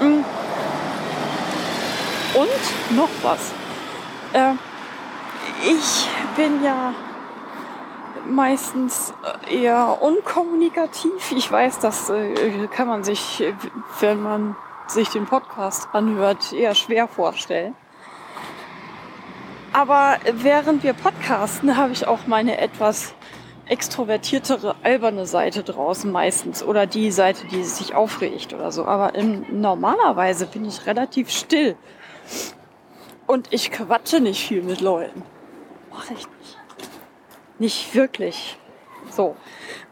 Mm. 0.00 0.24
Und 2.32 2.96
noch 2.96 3.08
was. 3.22 3.52
Äh, 4.32 4.52
ich 5.62 6.08
bin 6.36 6.62
ja 6.64 6.94
meistens 8.28 9.12
eher 9.50 9.98
unkommunikativ. 10.00 11.32
Ich 11.32 11.50
weiß, 11.50 11.80
das 11.80 12.10
äh, 12.10 12.66
kann 12.68 12.88
man 12.88 13.04
sich, 13.04 13.42
wenn 14.00 14.22
man 14.22 14.56
sich 14.86 15.08
den 15.08 15.26
Podcast 15.26 15.88
anhört, 15.92 16.52
eher 16.52 16.74
schwer 16.74 17.08
vorstellen. 17.08 17.74
Aber 19.72 20.16
während 20.32 20.82
wir 20.82 20.94
podcasten, 20.94 21.76
habe 21.76 21.92
ich 21.92 22.06
auch 22.06 22.26
meine 22.26 22.58
etwas 22.58 23.14
extrovertiertere, 23.66 24.74
alberne 24.82 25.26
Seite 25.26 25.62
draußen 25.62 26.10
meistens 26.10 26.62
oder 26.62 26.86
die 26.86 27.12
Seite, 27.12 27.46
die 27.46 27.62
sich 27.62 27.94
aufregt 27.94 28.52
oder 28.52 28.72
so. 28.72 28.84
Aber 28.84 29.14
in, 29.14 29.60
normalerweise 29.60 30.46
bin 30.46 30.64
ich 30.64 30.86
relativ 30.86 31.30
still 31.30 31.76
und 33.28 33.52
ich 33.52 33.70
quatsche 33.70 34.18
nicht 34.18 34.44
viel 34.44 34.62
mit 34.62 34.80
Leuten. 34.80 35.22
Mache 35.92 36.14
ich 36.14 36.26
nicht. 36.26 36.58
Nicht 37.60 37.94
wirklich. 37.94 38.58
So. 39.10 39.36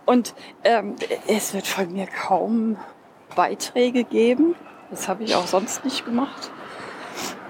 Und 0.06 0.34
ähm, 0.64 0.96
es 1.26 1.52
wird 1.54 1.66
von 1.66 1.92
mir 1.92 2.06
kaum 2.06 2.76
Beiträge 3.36 4.04
geben. 4.04 4.54
Das 4.90 5.08
habe 5.08 5.24
ich 5.24 5.34
auch 5.34 5.46
sonst 5.46 5.84
nicht 5.84 6.04
gemacht. 6.04 6.50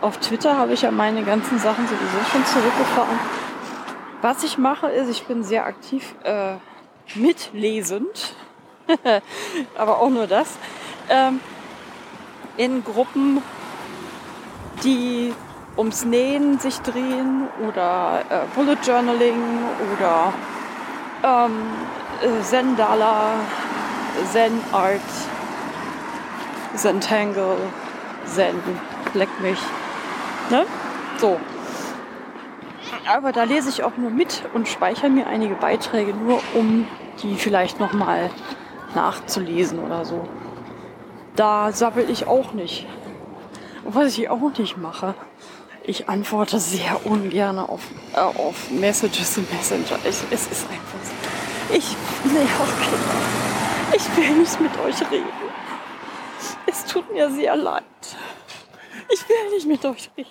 Auf 0.01 0.19
Twitter 0.19 0.57
habe 0.57 0.73
ich 0.73 0.83
ja 0.83 0.91
meine 0.91 1.23
ganzen 1.23 1.59
Sachen 1.59 1.87
sowieso 1.87 2.31
schon 2.31 2.45
zurückgefahren. 2.45 3.19
Was 4.23 4.43
ich 4.43 4.59
mache, 4.59 4.89
ist, 4.89 5.09
ich 5.09 5.25
bin 5.27 5.45
sehr 5.45 5.67
aktiv 5.67 6.15
äh, 6.25 6.55
mitlesend, 7.15 8.35
aber 9.77 10.01
auch 10.01 10.11
nur 10.11 10.27
das, 10.27 10.49
ähm, 11.09 11.41
in 12.57 12.83
Gruppen, 12.83 13.43
die 14.83 15.33
ums 15.77 16.05
Nähen 16.05 16.59
sich 16.59 16.79
drehen 16.81 17.47
oder 17.69 18.25
äh, 18.29 18.41
Bullet 18.57 18.79
Journaling 18.85 19.41
oder 19.97 20.33
ähm, 21.23 21.63
äh, 22.23 22.43
Zendala, 22.43 23.35
Zen 24.31 24.61
Art 24.73 25.01
Zentangle, 26.75 27.57
Zen, 28.25 28.55
leck 29.15 29.29
mich. 29.41 29.59
Ne? 30.51 30.65
So. 31.19 31.39
Aber 33.07 33.33
da 33.33 33.45
lese 33.45 33.69
ich 33.71 33.83
auch 33.83 33.97
nur 33.97 34.11
mit 34.11 34.43
und 34.55 34.69
speichere 34.69 35.09
mir 35.09 35.27
einige 35.27 35.55
Beiträge 35.55 36.13
nur, 36.13 36.41
um 36.55 36.87
die 37.23 37.37
vielleicht 37.37 37.81
nochmal 37.81 38.31
nachzulesen 38.95 39.79
oder 39.79 40.05
so. 40.05 40.29
Da 41.35 41.73
sabbel 41.73 42.09
ich 42.11 42.27
auch 42.27 42.53
nicht. 42.53 42.87
Was 43.85 44.19
ich 44.19 44.29
auch 44.29 44.59
nicht 44.59 44.77
mache, 44.77 45.15
ich 45.89 46.07
antworte 46.09 46.59
sehr 46.59 47.07
ungern 47.07 47.59
auf, 47.59 47.81
äh, 48.15 48.21
auf 48.21 48.71
Messages 48.71 49.39
im 49.39 49.47
Messenger. 49.51 49.99
Ich, 50.05 50.19
es 50.31 50.47
ist 50.47 50.67
einfach 50.69 50.99
so. 51.03 51.75
Ich, 51.75 51.97
nee, 52.25 52.47
okay. 52.61 53.97
Ich 53.97 54.17
will 54.17 54.37
nicht 54.37 54.61
mit 54.61 54.79
euch 54.81 55.11
reden. 55.11 55.33
Es 56.67 56.85
tut 56.85 57.11
mir 57.11 57.31
sehr 57.31 57.57
leid. 57.57 57.85
Ich 59.11 59.27
will 59.29 59.51
nicht 59.55 59.67
mit 59.67 59.85
euch 59.87 60.11
reden. 60.17 60.29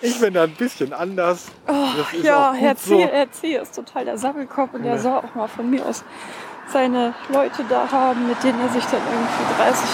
Ich 0.00 0.18
bin 0.18 0.34
da 0.34 0.42
ein 0.42 0.54
bisschen 0.54 0.92
anders. 0.92 1.46
Oh, 1.68 1.86
ja, 2.24 2.52
Herr 2.52 2.76
C., 2.76 2.88
so. 2.88 2.98
Herr 2.98 3.30
C. 3.30 3.56
ist 3.56 3.76
total 3.76 4.04
der 4.04 4.18
Sabbelkopf 4.18 4.74
und 4.74 4.82
der 4.82 4.98
soll 4.98 5.12
auch 5.12 5.34
mal 5.36 5.46
von 5.46 5.70
mir 5.70 5.86
aus 5.86 6.02
seine 6.72 7.14
Leute 7.28 7.64
da 7.68 7.88
haben, 7.88 8.26
mit 8.26 8.42
denen 8.42 8.60
er 8.60 8.68
sich 8.70 8.84
dann 8.86 9.00
irgendwie 9.00 9.62
30 9.62 9.88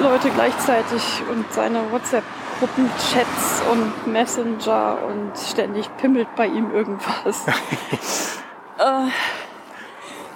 Leute 0.00 0.30
gleichzeitig 0.30 1.22
und 1.30 1.44
seine 1.52 1.92
WhatsApp-Gruppen, 1.92 2.41
Chats 2.68 3.62
und 3.70 4.12
Messenger 4.12 4.98
und 5.06 5.32
ständig 5.36 5.88
pimmelt 5.96 6.28
bei 6.36 6.46
ihm 6.46 6.70
irgendwas. 6.72 7.46
äh, 8.78 9.08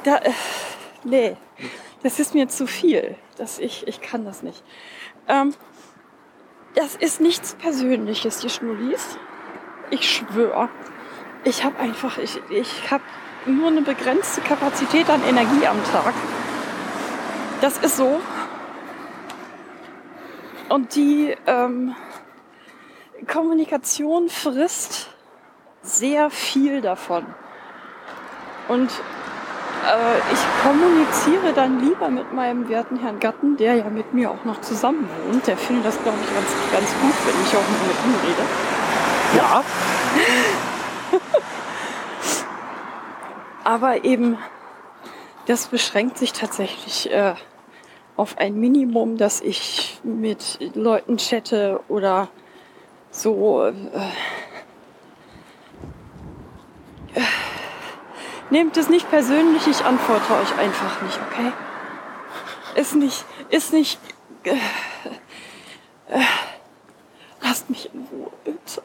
da, 0.05 0.17
äh, 0.17 0.33
nee, 1.05 1.37
das 2.03 2.19
ist 2.19 2.35
mir 2.35 2.49
zu 2.49 2.67
viel. 2.67 3.17
Das, 3.37 3.59
ich, 3.59 3.87
ich 3.87 4.01
kann 4.01 4.25
das 4.25 4.43
nicht. 4.43 4.65
Ähm, 5.29 5.55
das 6.75 6.95
ist 6.97 7.21
nichts 7.21 7.55
Persönliches, 7.55 8.41
die 8.41 8.51
Schnullis. 8.51 9.19
Ich 9.91 10.11
schwöre. 10.11 10.69
Ich 11.45 11.65
habe 11.65 11.79
einfach, 11.79 12.19
ich, 12.19 12.41
ich 12.51 12.91
habe 12.91 13.05
nur 13.47 13.69
eine 13.69 13.83
begrenzte 13.83 14.41
Kapazität 14.41 15.09
an 15.09 15.23
Energie 15.25 15.67
am 15.67 15.83
Tag. 15.85 16.13
Das 17.61 17.79
ist 17.79 17.97
so. 17.97 18.21
Und 20.69 20.95
die 20.97 21.37
ähm, 21.47 21.95
Kommunikation 23.27 24.29
frisst 24.29 25.09
sehr 25.83 26.31
viel 26.31 26.81
davon. 26.81 27.25
Und 28.69 28.91
äh, 28.91 30.19
ich 30.33 30.41
kommuniziere 30.63 31.53
dann 31.55 31.81
lieber 31.81 32.09
mit 32.09 32.33
meinem 32.33 32.69
werten 32.69 32.99
Herrn 32.99 33.21
Gatten, 33.21 33.57
der 33.57 33.77
ja 33.77 33.89
mit 33.89 34.13
mir 34.13 34.31
auch 34.31 34.45
noch 34.45 34.61
zusammen 34.61 35.09
wohnt. 35.25 35.47
Der 35.47 35.57
findet 35.57 35.87
das, 35.87 36.03
glaube 36.03 36.19
ich, 36.23 36.35
ganz, 36.35 36.49
ganz 36.73 36.91
gut, 37.01 37.15
wenn 37.25 37.43
ich 37.43 37.57
auch 37.57 37.69
mal 37.69 37.87
mit 37.87 37.97
ihm 38.05 38.15
rede. 38.29 38.43
Ja. 39.37 39.65
Aber 43.65 44.05
eben, 44.05 44.39
das 45.47 45.67
beschränkt 45.69 46.19
sich 46.19 46.33
tatsächlich 46.33 47.11
äh, 47.13 47.35
auf 48.17 48.39
ein 48.39 48.55
Minimum, 48.55 49.17
dass 49.17 49.41
ich 49.41 50.01
mit 50.03 50.59
Leuten 50.75 51.19
chatte 51.19 51.81
oder 51.89 52.29
so. 53.17 53.65
Äh, 53.65 53.71
äh, 57.15 57.23
Nehmt 58.51 58.77
es 58.77 58.89
nicht 58.89 59.11
persönlich, 59.11 59.67
ich 59.67 59.85
antworte 59.85 60.33
euch 60.35 60.57
einfach 60.57 61.03
nicht, 61.03 61.19
okay? 61.31 61.53
Ist 62.77 62.95
nicht, 62.95 63.25
ist 63.51 63.73
nicht. 63.73 63.99
Äh, 64.45 64.51
äh, 66.09 66.21
lasst 67.43 67.69
mich 67.69 67.91
in 67.93 68.07
Ruhe, 68.13 68.31
bitte. 68.45 68.83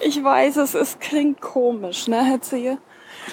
Ich 0.00 0.22
weiß, 0.22 0.56
es, 0.56 0.74
es 0.74 0.98
klingt 0.98 1.42
komisch, 1.42 2.08
ne, 2.08 2.24
Herr 2.24 2.40
Zehe? 2.40 2.78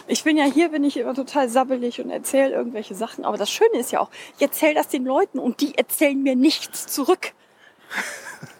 Ich 0.07 0.23
bin 0.23 0.37
ja 0.37 0.45
hier, 0.45 0.69
bin 0.69 0.83
ich 0.83 0.97
immer 0.97 1.13
total 1.13 1.47
sabbelig 1.47 2.01
und 2.01 2.09
erzähle 2.09 2.53
irgendwelche 2.53 2.95
Sachen. 2.95 3.23
Aber 3.23 3.37
das 3.37 3.49
Schöne 3.49 3.77
ist 3.77 3.91
ja 3.91 4.01
auch, 4.01 4.09
ich 4.35 4.41
erzähle 4.41 4.75
das 4.75 4.89
den 4.89 5.05
Leuten 5.05 5.39
und 5.39 5.61
die 5.61 5.77
erzählen 5.77 6.21
mir 6.21 6.35
nichts 6.35 6.87
zurück. 6.87 7.33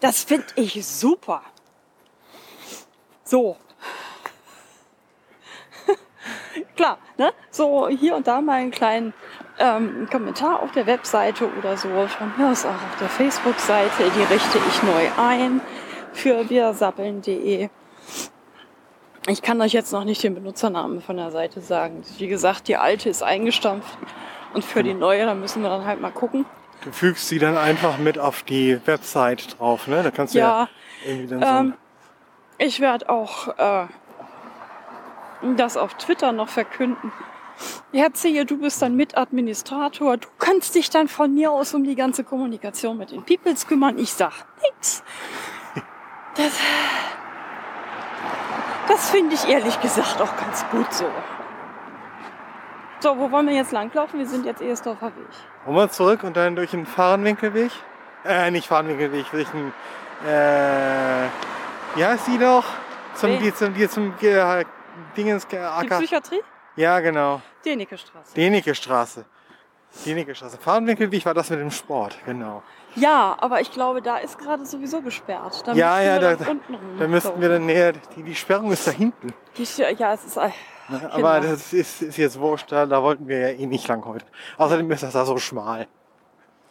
Das 0.00 0.24
finde 0.24 0.46
ich 0.56 0.84
super. 0.86 1.42
So, 3.24 3.56
Klar, 6.76 6.98
ne? 7.18 7.32
So 7.50 7.88
hier 7.88 8.16
und 8.16 8.26
da 8.26 8.40
mal 8.40 8.54
einen 8.54 8.70
kleinen 8.70 9.12
ähm, 9.58 10.08
Kommentar 10.10 10.62
auf 10.62 10.72
der 10.72 10.86
Webseite 10.86 11.50
oder 11.58 11.76
so. 11.76 11.88
Von 11.88 12.32
mir 12.36 12.50
aus 12.50 12.64
auch 12.64 12.70
auf 12.70 12.96
der 13.00 13.08
Facebook-Seite. 13.08 14.10
Die 14.16 14.32
richte 14.32 14.58
ich 14.68 14.82
neu 14.82 15.08
ein 15.16 15.60
für 16.12 16.48
wirsappeln.de. 16.48 17.68
Ich 19.28 19.42
kann 19.42 19.60
euch 19.60 19.72
jetzt 19.72 19.92
noch 19.92 20.04
nicht 20.04 20.22
den 20.22 20.34
Benutzernamen 20.34 21.00
von 21.00 21.16
der 21.16 21.30
Seite 21.30 21.60
sagen. 21.60 22.02
Wie 22.18 22.26
gesagt, 22.26 22.66
die 22.68 22.76
alte 22.76 23.08
ist 23.08 23.22
eingestampft. 23.22 23.96
Und 24.52 24.64
für 24.64 24.82
die 24.82 24.94
neue, 24.94 25.24
da 25.24 25.34
müssen 25.34 25.62
wir 25.62 25.70
dann 25.70 25.86
halt 25.86 26.00
mal 26.00 26.10
gucken. 26.10 26.44
Du 26.82 26.90
fügst 26.90 27.28
sie 27.28 27.38
dann 27.38 27.56
einfach 27.56 27.98
mit 27.98 28.18
auf 28.18 28.42
die 28.42 28.80
Website 28.86 29.58
drauf, 29.58 29.86
ne? 29.86 30.02
Da 30.02 30.10
kannst 30.10 30.34
du 30.34 30.38
ja, 30.38 30.62
ja 30.62 30.68
irgendwie 31.06 31.26
dann 31.28 31.40
so 31.40 31.46
ähm, 31.46 31.74
Ich 32.58 32.80
werde 32.80 33.08
auch 33.08 33.56
äh, 33.56 33.86
das 35.56 35.76
auf 35.76 35.94
Twitter 35.94 36.32
noch 36.32 36.48
verkünden. 36.48 37.12
Erzähle, 37.92 38.46
du 38.46 38.58
bist 38.58 38.82
dann 38.82 38.96
Mitadministrator. 38.96 40.16
Du 40.16 40.28
kannst 40.38 40.74
dich 40.74 40.90
dann 40.90 41.06
von 41.06 41.32
mir 41.32 41.52
aus 41.52 41.74
um 41.74 41.84
die 41.84 41.94
ganze 41.94 42.24
Kommunikation 42.24 42.98
mit 42.98 43.12
den 43.12 43.22
Peoples 43.22 43.66
kümmern. 43.66 43.98
Ich 43.98 44.12
sag 44.12 44.32
nix. 44.62 45.04
Das, 46.34 46.52
das 48.88 49.10
finde 49.10 49.34
ich 49.34 49.46
ehrlich 49.46 49.80
gesagt 49.80 50.20
auch 50.20 50.36
ganz 50.36 50.64
gut 50.70 50.92
so. 50.92 51.04
So, 53.02 53.18
wo 53.18 53.32
wollen 53.32 53.48
wir 53.48 53.54
jetzt 53.56 53.72
langlaufen? 53.72 54.20
Wir 54.20 54.28
sind 54.28 54.46
jetzt 54.46 54.62
Ehersdorfer 54.62 55.06
Weg. 55.06 55.26
Wollen 55.64 55.76
wir 55.76 55.90
zurück 55.90 56.22
und 56.22 56.36
dann 56.36 56.54
durch 56.54 56.70
den 56.70 56.86
Fahrenwinkelweg? 56.86 57.72
Äh, 58.24 58.52
nicht 58.52 58.68
Fahrenwinkelweg, 58.68 59.26
durch 59.32 59.48
den, 59.48 59.72
äh, 60.24 61.26
wie 61.96 62.04
heißt 62.04 62.28
die 62.28 62.38
doch? 62.38 62.64
Zum, 63.16 63.40
die, 63.40 63.52
zum, 63.52 63.74
die, 63.74 63.88
zum, 63.88 64.14
äh, 64.22 64.64
Dingens 65.16 65.48
Die 65.48 65.88
Psychiatrie? 65.88 66.42
Ja, 66.76 67.00
genau. 67.00 67.42
Denike 67.64 67.98
Straße. 67.98 68.34
Denike 68.36 68.72
Straße. 68.72 69.24
Denike 70.06 70.36
Straße. 70.36 70.58
Fahnenwinkelweg 70.58 71.26
war 71.26 71.34
das 71.34 71.50
mit 71.50 71.58
dem 71.58 71.72
Sport, 71.72 72.16
genau. 72.24 72.62
Ja, 72.94 73.36
aber 73.40 73.60
ich 73.60 73.72
glaube, 73.72 74.00
da 74.00 74.18
ist 74.18 74.38
gerade 74.38 74.64
sowieso 74.64 75.02
gesperrt. 75.02 75.66
Da 75.66 75.72
ja, 75.72 76.00
ja, 76.00 76.20
da, 76.20 76.36
da 76.36 77.08
müssten 77.08 77.40
wir 77.40 77.48
dann 77.48 77.66
näher. 77.66 77.94
Die, 78.14 78.22
die 78.22 78.34
Sperrung 78.36 78.70
ist 78.70 78.86
da 78.86 78.92
hinten. 78.92 79.34
Die, 79.56 79.66
ja, 79.98 80.12
es 80.12 80.24
ist. 80.24 80.38
Genau. 81.00 81.14
Aber 81.14 81.40
das 81.40 81.72
ist, 81.72 82.02
ist, 82.02 82.16
jetzt 82.16 82.38
wurscht, 82.38 82.70
da, 82.70 82.86
da 82.86 83.02
wollten 83.02 83.28
wir 83.28 83.38
ja 83.38 83.48
eh 83.48 83.66
nicht 83.66 83.86
lang 83.88 84.04
heute. 84.04 84.24
Außerdem 84.58 84.90
ist 84.90 85.02
das 85.02 85.12
da 85.12 85.24
so 85.24 85.38
schmal. 85.38 85.86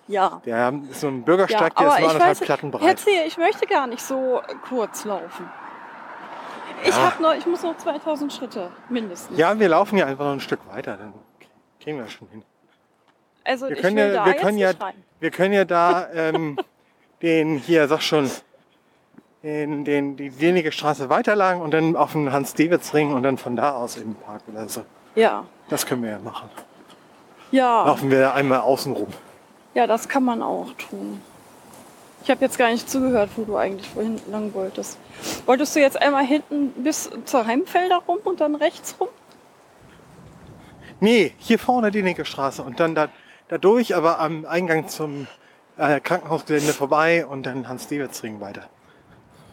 Ja. 0.08 0.42
Der 0.46 0.74
ist 0.90 1.02
so 1.02 1.08
ein 1.08 1.24
Bürgersteig, 1.24 1.74
ja, 1.80 1.84
der 1.84 1.88
ist 1.88 2.00
nur 2.00 2.10
anderthalb 2.10 2.40
Platten 2.40 2.72
breit. 2.72 2.88
Erzähl, 2.88 3.28
ich 3.28 3.38
möchte 3.38 3.66
gar 3.66 3.88
nicht 3.88 4.02
so 4.02 4.42
kurz 4.68 5.06
laufen. 5.06 5.50
Ich, 6.84 6.96
hab 6.96 7.20
noch, 7.20 7.36
ich 7.36 7.46
muss 7.46 7.62
noch 7.64 7.78
2000 7.78 8.34
Schritte 8.34 8.72
mindestens. 8.90 9.38
Ja, 9.38 9.58
wir 9.58 9.70
laufen 9.70 9.98
ja 9.98 10.08
einfach 10.08 10.26
noch 10.26 10.34
ein 10.34 10.40
Stück 10.40 10.60
weiter, 10.68 10.98
dann 10.98 11.14
kriegen 11.80 11.98
wir 11.98 12.08
schon 12.08 12.28
hin. 12.30 12.44
Also 13.44 13.70
wir 13.70 13.76
können 13.76 13.98
ja, 13.98 14.26
wir 14.26 14.34
können 14.34 14.58
ja, 14.58 14.72
wir 15.20 15.32
können 15.32 15.54
ja 15.54 15.66
da 15.66 16.10
ähm, 16.14 16.58
den 17.22 17.58
hier, 17.58 17.88
sag 17.88 18.02
schon, 18.02 18.30
den, 19.44 19.86
den, 19.86 20.18
die 20.18 20.40
wenige 20.40 20.72
Straße 20.72 21.10
weiterlagen 21.10 21.62
und 21.62 21.72
dann 21.72 21.96
auf 21.96 22.14
den 22.14 22.32
Hans-Dewitz-Ring 22.32 23.14
und 23.14 23.24
dann 23.24 23.38
von 23.38 23.56
da 23.56 23.72
aus 23.74 23.98
in 23.98 24.04
den 24.04 24.16
Park 24.16 24.44
oder 24.48 24.70
so. 24.70 24.84
Ja. 25.16 25.46
Das 25.70 25.86
können 25.86 26.04
wir 26.04 26.12
ja 26.12 26.20
machen. 26.20 26.50
Ja. 27.52 27.86
Laufen 27.86 28.12
wir 28.12 28.34
einmal 28.34 28.60
außen 28.62 28.94
rum. 28.94 29.08
Ja, 29.74 29.88
das 29.88 30.08
kann 30.08 30.24
man 30.24 30.42
auch 30.42 30.72
tun. 30.74 31.22
Ich 32.24 32.30
habe 32.30 32.42
jetzt 32.42 32.58
gar 32.58 32.70
nicht 32.70 32.88
zugehört, 32.88 33.32
wo 33.36 33.44
du 33.44 33.58
eigentlich 33.58 33.90
vorhin 33.90 34.22
lang 34.30 34.54
wolltest. 34.54 35.00
Wolltest 35.48 35.76
du 35.76 35.80
jetzt 35.80 36.00
einmal 36.00 36.24
hinten 36.24 36.70
bis 36.84 37.10
zur 37.26 37.48
Heimfelder 37.48 38.04
rum 38.08 38.20
und 38.24 38.42
dann 38.42 38.56
rechts 38.56 38.96
rum? 39.00 39.08
Nee, 41.00 41.34
hier 41.40 41.58
vorne 41.58 41.90
die 41.90 42.04
Nickelstraße 42.04 42.62
und 42.62 42.80
dann 42.80 42.94
da, 42.94 43.10
da 43.48 43.58
durch, 43.58 43.96
aber 43.96 44.20
am 44.20 44.46
Eingang 44.46 44.88
zum 44.88 45.26
äh, 45.78 46.00
Krankenhausgelände 46.00 46.74
vorbei 46.74 47.26
und 47.26 47.44
dann 47.48 47.68
Hans-Dewitz-Ring 47.68 48.40
weiter. 48.40 48.70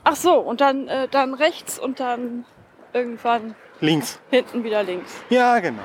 Ach 0.04 0.16
so, 0.16 0.34
und 0.38 0.60
dann, 0.60 0.88
äh, 0.88 1.08
dann 1.08 1.34
rechts 1.34 1.78
und 1.78 2.00
dann 2.00 2.44
irgendwann 2.92 3.54
links. 3.80 4.18
Hinten 4.30 4.64
wieder 4.64 4.82
links. 4.82 5.12
Ja, 5.30 5.58
genau. 5.60 5.82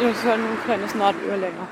Das 0.00 0.16
ist 0.16 0.24
ja 0.24 0.36
nur 0.36 0.48
ein 0.48 0.64
kleines 0.64 0.94
Nadelöhr 0.94 1.36
länger. 1.36 1.68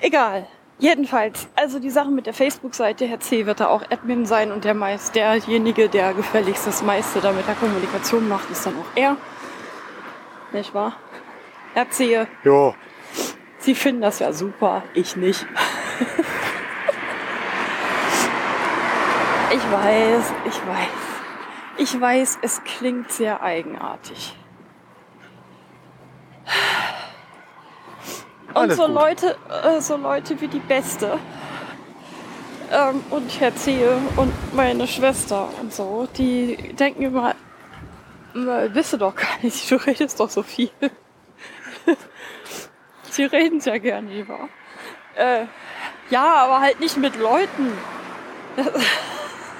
Egal. 0.00 0.46
Jedenfalls, 0.78 1.46
also 1.54 1.78
die 1.78 1.90
Sache 1.90 2.10
mit 2.10 2.26
der 2.26 2.34
Facebook-Seite, 2.34 3.06
Herr 3.06 3.20
C. 3.20 3.46
wird 3.46 3.60
da 3.60 3.68
auch 3.68 3.82
Admin 3.90 4.26
sein 4.26 4.50
und 4.50 4.64
der 4.64 4.74
meist, 4.74 5.14
derjenige, 5.14 5.88
der 5.88 6.14
gefälligst 6.14 6.66
das 6.66 6.82
meiste 6.82 7.20
da 7.20 7.32
mit 7.32 7.46
der 7.46 7.54
Kommunikation 7.54 8.28
macht, 8.28 8.50
ist 8.50 8.66
dann 8.66 8.74
auch 8.74 8.96
er. 8.96 9.16
Nicht 10.52 10.74
wahr? 10.74 10.96
Herr 11.74 11.88
C. 11.90 12.26
Jo. 12.42 12.74
Sie 13.58 13.74
finden 13.74 14.02
das 14.02 14.18
ja 14.18 14.32
super, 14.32 14.82
ich 14.94 15.16
nicht. 15.16 15.46
ich 19.54 19.72
weiß, 19.72 20.32
ich 20.46 20.66
weiß. 20.66 20.88
Ich 21.76 22.00
weiß, 22.00 22.38
es 22.42 22.62
klingt 22.64 23.12
sehr 23.12 23.42
eigenartig. 23.42 24.36
und 28.54 28.72
so 28.72 28.86
Leute, 28.86 29.36
äh, 29.64 29.80
so 29.80 29.96
Leute 29.96 30.40
wie 30.40 30.48
die 30.48 30.60
Beste 30.60 31.18
ähm, 32.70 33.04
und 33.10 33.40
Herr 33.40 33.54
Zehe 33.54 33.96
und 34.16 34.32
meine 34.54 34.86
Schwester 34.86 35.48
und 35.60 35.72
so, 35.72 36.08
die 36.16 36.74
denken 36.74 37.02
immer, 37.02 37.34
bist 38.72 38.92
du 38.92 38.96
doch 38.96 39.14
gar 39.14 39.38
nicht, 39.42 39.70
du 39.70 39.76
redest 39.76 40.18
doch 40.20 40.30
so 40.30 40.42
viel. 40.42 40.70
Sie 43.10 43.24
reden 43.24 43.60
sehr 43.60 43.78
gerne 43.78 44.08
lieber. 44.10 44.48
Äh, 45.14 45.46
ja, 46.10 46.34
aber 46.34 46.60
halt 46.60 46.80
nicht 46.80 46.96
mit 46.96 47.16
Leuten. 47.16 47.72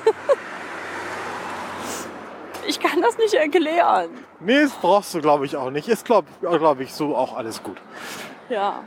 ich 2.66 2.80
kann 2.80 3.00
das 3.02 3.18
nicht 3.18 3.34
erklären. 3.34 4.10
Nee, 4.40 4.62
das 4.62 4.72
brauchst 4.72 5.14
du, 5.14 5.20
glaube 5.20 5.46
ich, 5.46 5.56
auch 5.56 5.70
nicht. 5.70 5.88
Ist, 5.88 6.04
glaube 6.04 6.28
glaub 6.40 6.80
ich, 6.80 6.92
so 6.92 7.16
auch 7.16 7.36
alles 7.36 7.62
gut. 7.62 7.76
Ja. 8.48 8.82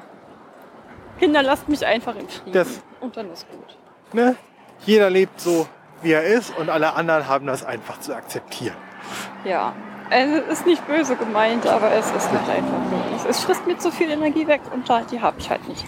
Kinder, 1.19 1.41
lasst 1.41 1.67
mich 1.67 1.85
einfach 1.85 2.15
in 2.15 2.29
Frieden. 2.29 2.53
Das, 2.53 2.81
und 2.99 3.17
dann 3.17 3.31
ist 3.31 3.47
gut. 3.49 3.77
Ne? 4.13 4.35
Jeder 4.85 5.09
lebt 5.09 5.39
so, 5.39 5.67
wie 6.01 6.11
er 6.11 6.23
ist 6.23 6.55
und 6.57 6.69
alle 6.69 6.93
anderen 6.93 7.27
haben 7.27 7.47
das 7.47 7.65
einfach 7.65 7.99
zu 7.99 8.15
akzeptieren. 8.15 8.75
Ja. 9.43 9.73
Also, 10.09 10.37
es 10.37 10.59
ist 10.59 10.65
nicht 10.65 10.87
böse 10.87 11.15
gemeint, 11.15 11.67
aber 11.67 11.91
es 11.91 12.09
ist 12.11 12.29
halt 12.29 12.49
einfach 12.49 13.23
so. 13.23 13.29
Es 13.29 13.43
frisst 13.43 13.67
mir 13.67 13.77
zu 13.77 13.91
viel 13.91 14.09
Energie 14.09 14.47
weg 14.47 14.61
und 14.73 14.87
die 15.11 15.21
habe 15.21 15.37
ich 15.39 15.49
halt 15.49 15.67
nicht. 15.67 15.85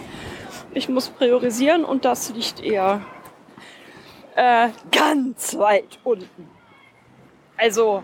Ich 0.72 0.88
muss 0.88 1.08
priorisieren 1.08 1.84
und 1.84 2.04
das 2.04 2.30
liegt 2.30 2.60
eher 2.60 3.00
äh, 4.40 4.70
ganz 4.90 5.56
weit 5.58 5.98
unten. 6.02 6.48
Also, 7.58 8.02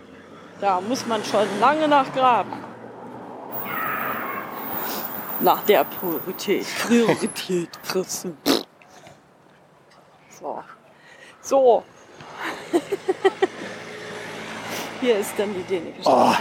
da 0.61 0.83
muss 0.83 1.07
man 1.07 1.25
schon 1.25 1.47
lange 1.61 1.89
nachgraben. 1.89 2.53
Nach 5.41 5.63
der 5.65 5.85
Priorität. 5.85 6.67
Priorität 6.87 7.71
fressen. 7.83 8.37
So. 10.29 10.63
So. 11.41 11.83
Hier 15.01 15.19
ist 15.19 15.33
dann 15.39 15.55
die 15.55 15.63
dänische 15.63 16.01
oh. 16.05 16.35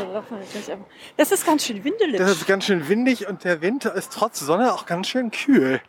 Das 1.15 1.31
ist 1.31 1.45
ganz 1.45 1.65
schön 1.65 1.83
windelig. 1.83 2.17
Das 2.17 2.31
ist 2.31 2.47
ganz 2.47 2.65
schön 2.65 2.87
windig 2.89 3.27
und 3.27 3.45
der 3.45 3.61
Winter 3.61 3.93
ist 3.93 4.11
trotz 4.11 4.39
Sonne 4.41 4.73
auch 4.73 4.85
ganz 4.85 5.07
schön 5.07 5.31
kühl. 5.31 5.81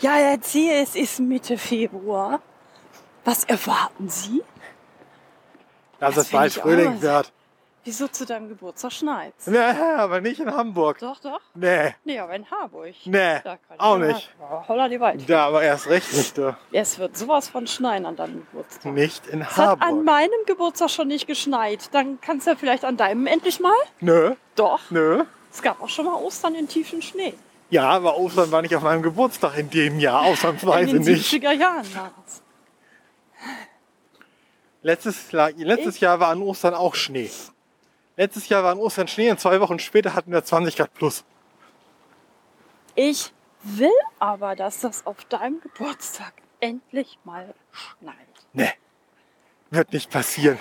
Ja, 0.00 0.16
erzähl, 0.18 0.82
es 0.82 0.96
ist 0.96 1.20
Mitte 1.20 1.58
Februar. 1.58 2.40
Was 3.24 3.44
erwarten 3.44 4.08
Sie? 4.08 4.42
Dass 6.00 6.16
das 6.16 6.26
es 6.26 6.30
bald 6.32 6.52
Frühling 6.52 7.00
wird. 7.00 7.32
Wieso 7.84 8.06
zu 8.06 8.24
deinem 8.24 8.48
Geburtstag 8.48 8.92
schneit's? 8.92 9.48
Nee, 9.48 9.58
aber 9.58 10.20
nicht 10.20 10.38
in 10.38 10.54
Hamburg. 10.54 10.98
Doch, 11.00 11.18
doch. 11.18 11.40
Nee. 11.54 11.94
Nee, 12.04 12.18
aber 12.20 12.34
in 12.34 12.48
Harburg. 12.48 12.94
Nee, 13.06 13.40
auch 13.78 13.98
nicht. 13.98 14.32
Ja, 14.40 14.64
holla 14.68 14.88
die 14.88 15.00
Wald. 15.00 15.28
Da 15.28 15.46
aber 15.46 15.62
erst 15.64 15.88
recht 15.88 16.12
nicht. 16.12 16.38
Du. 16.38 16.56
Es 16.70 17.00
wird 17.00 17.16
sowas 17.16 17.48
von 17.48 17.66
schneien 17.66 18.06
an 18.06 18.14
deinem 18.14 18.46
Geburtstag. 18.46 18.92
Nicht 18.92 19.26
in 19.26 19.40
es 19.40 19.56
Harburg. 19.56 19.80
hat 19.80 19.88
an 19.88 20.04
meinem 20.04 20.30
Geburtstag 20.46 20.90
schon 20.90 21.08
nicht 21.08 21.26
geschneit. 21.26 21.92
Dann 21.92 22.20
kannst 22.20 22.46
du 22.46 22.52
ja 22.52 22.56
vielleicht 22.56 22.84
an 22.84 22.96
deinem 22.96 23.26
endlich 23.26 23.58
mal? 23.58 23.74
Nö. 23.98 24.36
Doch. 24.54 24.78
Nö. 24.90 25.24
Es 25.52 25.60
gab 25.60 25.82
auch 25.82 25.88
schon 25.88 26.04
mal 26.06 26.14
Ostern 26.14 26.54
in 26.54 26.68
tiefen 26.68 27.02
Schnee. 27.02 27.34
Ja, 27.70 27.88
aber 27.88 28.16
Ostern 28.16 28.52
war 28.52 28.62
nicht 28.62 28.76
auf 28.76 28.82
meinem 28.84 29.02
Geburtstag 29.02 29.58
in 29.58 29.70
dem 29.70 29.98
Jahr, 29.98 30.22
ausnahmsweise 30.26 30.96
nicht. 30.98 31.32
In 31.32 31.40
den 31.40 31.42
70er 31.50 31.52
Jahren 31.52 31.94
war 31.96 32.12
es. 32.26 32.42
Letztes, 34.82 35.30
letztes 35.30 36.00
Jahr 36.00 36.18
war 36.18 36.28
an 36.28 36.42
Ostern 36.42 36.74
auch 36.74 36.94
Schnee. 36.94 37.30
Letztes 38.16 38.48
Jahr 38.48 38.64
war 38.64 38.72
an 38.72 38.78
Ostern 38.78 39.08
Schnee 39.08 39.30
und 39.30 39.40
zwei 39.40 39.60
Wochen 39.60 39.78
später 39.78 40.14
hatten 40.14 40.32
wir 40.32 40.44
20 40.44 40.76
Grad 40.76 40.92
plus. 40.94 41.24
Ich 42.94 43.32
will 43.62 43.90
aber, 44.18 44.56
dass 44.56 44.80
das 44.80 45.06
auf 45.06 45.24
deinem 45.26 45.60
Geburtstag 45.60 46.34
endlich 46.60 47.18
mal 47.24 47.54
schneit. 47.70 48.14
Nee, 48.52 48.72
wird 49.70 49.92
nicht 49.92 50.10
passieren. 50.10 50.58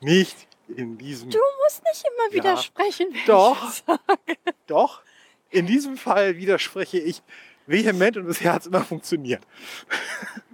Nicht 0.00 0.48
in 0.68 0.98
diesem. 0.98 1.30
Du 1.30 1.38
musst 1.62 1.82
nicht 1.84 2.04
immer 2.04 2.34
widersprechen. 2.34 3.08
Wenn 3.12 3.26
doch, 3.26 3.70
ich 3.70 3.84
sage. 3.86 4.54
doch. 4.66 5.02
In 5.50 5.66
diesem 5.66 5.96
Fall 5.96 6.36
widerspreche 6.36 6.98
ich 6.98 7.22
vehement 7.66 8.16
und 8.16 8.26
bisher 8.26 8.52
hat 8.54 8.62
es 8.62 8.66
immer 8.66 8.84
funktioniert. 8.84 9.42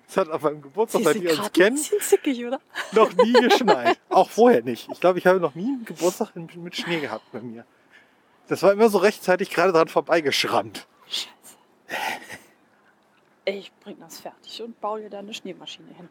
Es 0.08 0.16
hat 0.16 0.30
auf 0.30 0.40
meinem 0.40 0.62
Geburtstag, 0.62 1.02
seit 1.02 1.20
wir 1.20 1.38
uns 1.38 1.52
kennen, 1.52 1.76
zickig, 1.76 2.42
oder? 2.44 2.60
noch 2.92 3.12
nie 3.14 3.32
geschneit. 3.48 4.00
Auch 4.08 4.30
vorher 4.30 4.62
nicht. 4.62 4.88
Ich 4.90 5.00
glaube, 5.00 5.18
ich 5.18 5.26
habe 5.26 5.38
noch 5.38 5.54
nie 5.54 5.66
einen 5.66 5.84
Geburtstag 5.84 6.34
mit 6.34 6.76
Schnee 6.76 7.00
gehabt 7.00 7.30
bei 7.30 7.40
mir. 7.40 7.66
Das 8.46 8.62
war 8.62 8.72
immer 8.72 8.88
so 8.88 8.98
rechtzeitig 8.98 9.50
gerade 9.50 9.72
dran 9.72 9.88
vorbeigeschrammt. 9.88 10.86
Scheiße. 11.06 11.28
Ich 13.44 13.70
bring 13.80 13.98
das 14.00 14.20
fertig 14.20 14.62
und 14.62 14.80
baue 14.80 15.02
dir 15.02 15.10
da 15.10 15.18
eine 15.18 15.34
Schneemaschine 15.34 15.88
hin. 15.94 16.08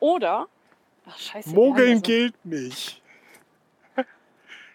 Oder, 0.00 0.48
ach 1.06 1.18
scheiße. 1.18 1.50
Mogeln 1.50 2.02
gilt 2.02 2.44
nicht. 2.44 3.00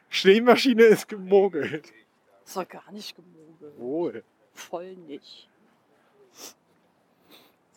Schneemaschine 0.09 0.83
ist 0.83 1.09
gemogelt. 1.09 1.91
Das 2.45 2.55
war 2.55 2.65
gar 2.65 2.89
nicht 2.91 3.15
gemogelt. 3.15 3.77
Wohl. 3.79 4.23
Voll 4.53 4.95
nicht. 4.95 5.49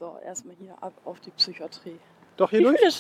So, 0.04 0.18
erstmal 0.22 0.54
hier 0.56 0.74
ab 0.82 0.92
auf 1.06 1.18
die 1.20 1.30
Psychiatrie. 1.30 1.98
Doch 2.36 2.50
hier 2.50 2.58
Wie 2.58 2.64
durch? 2.64 2.78
Viele? 2.78 2.94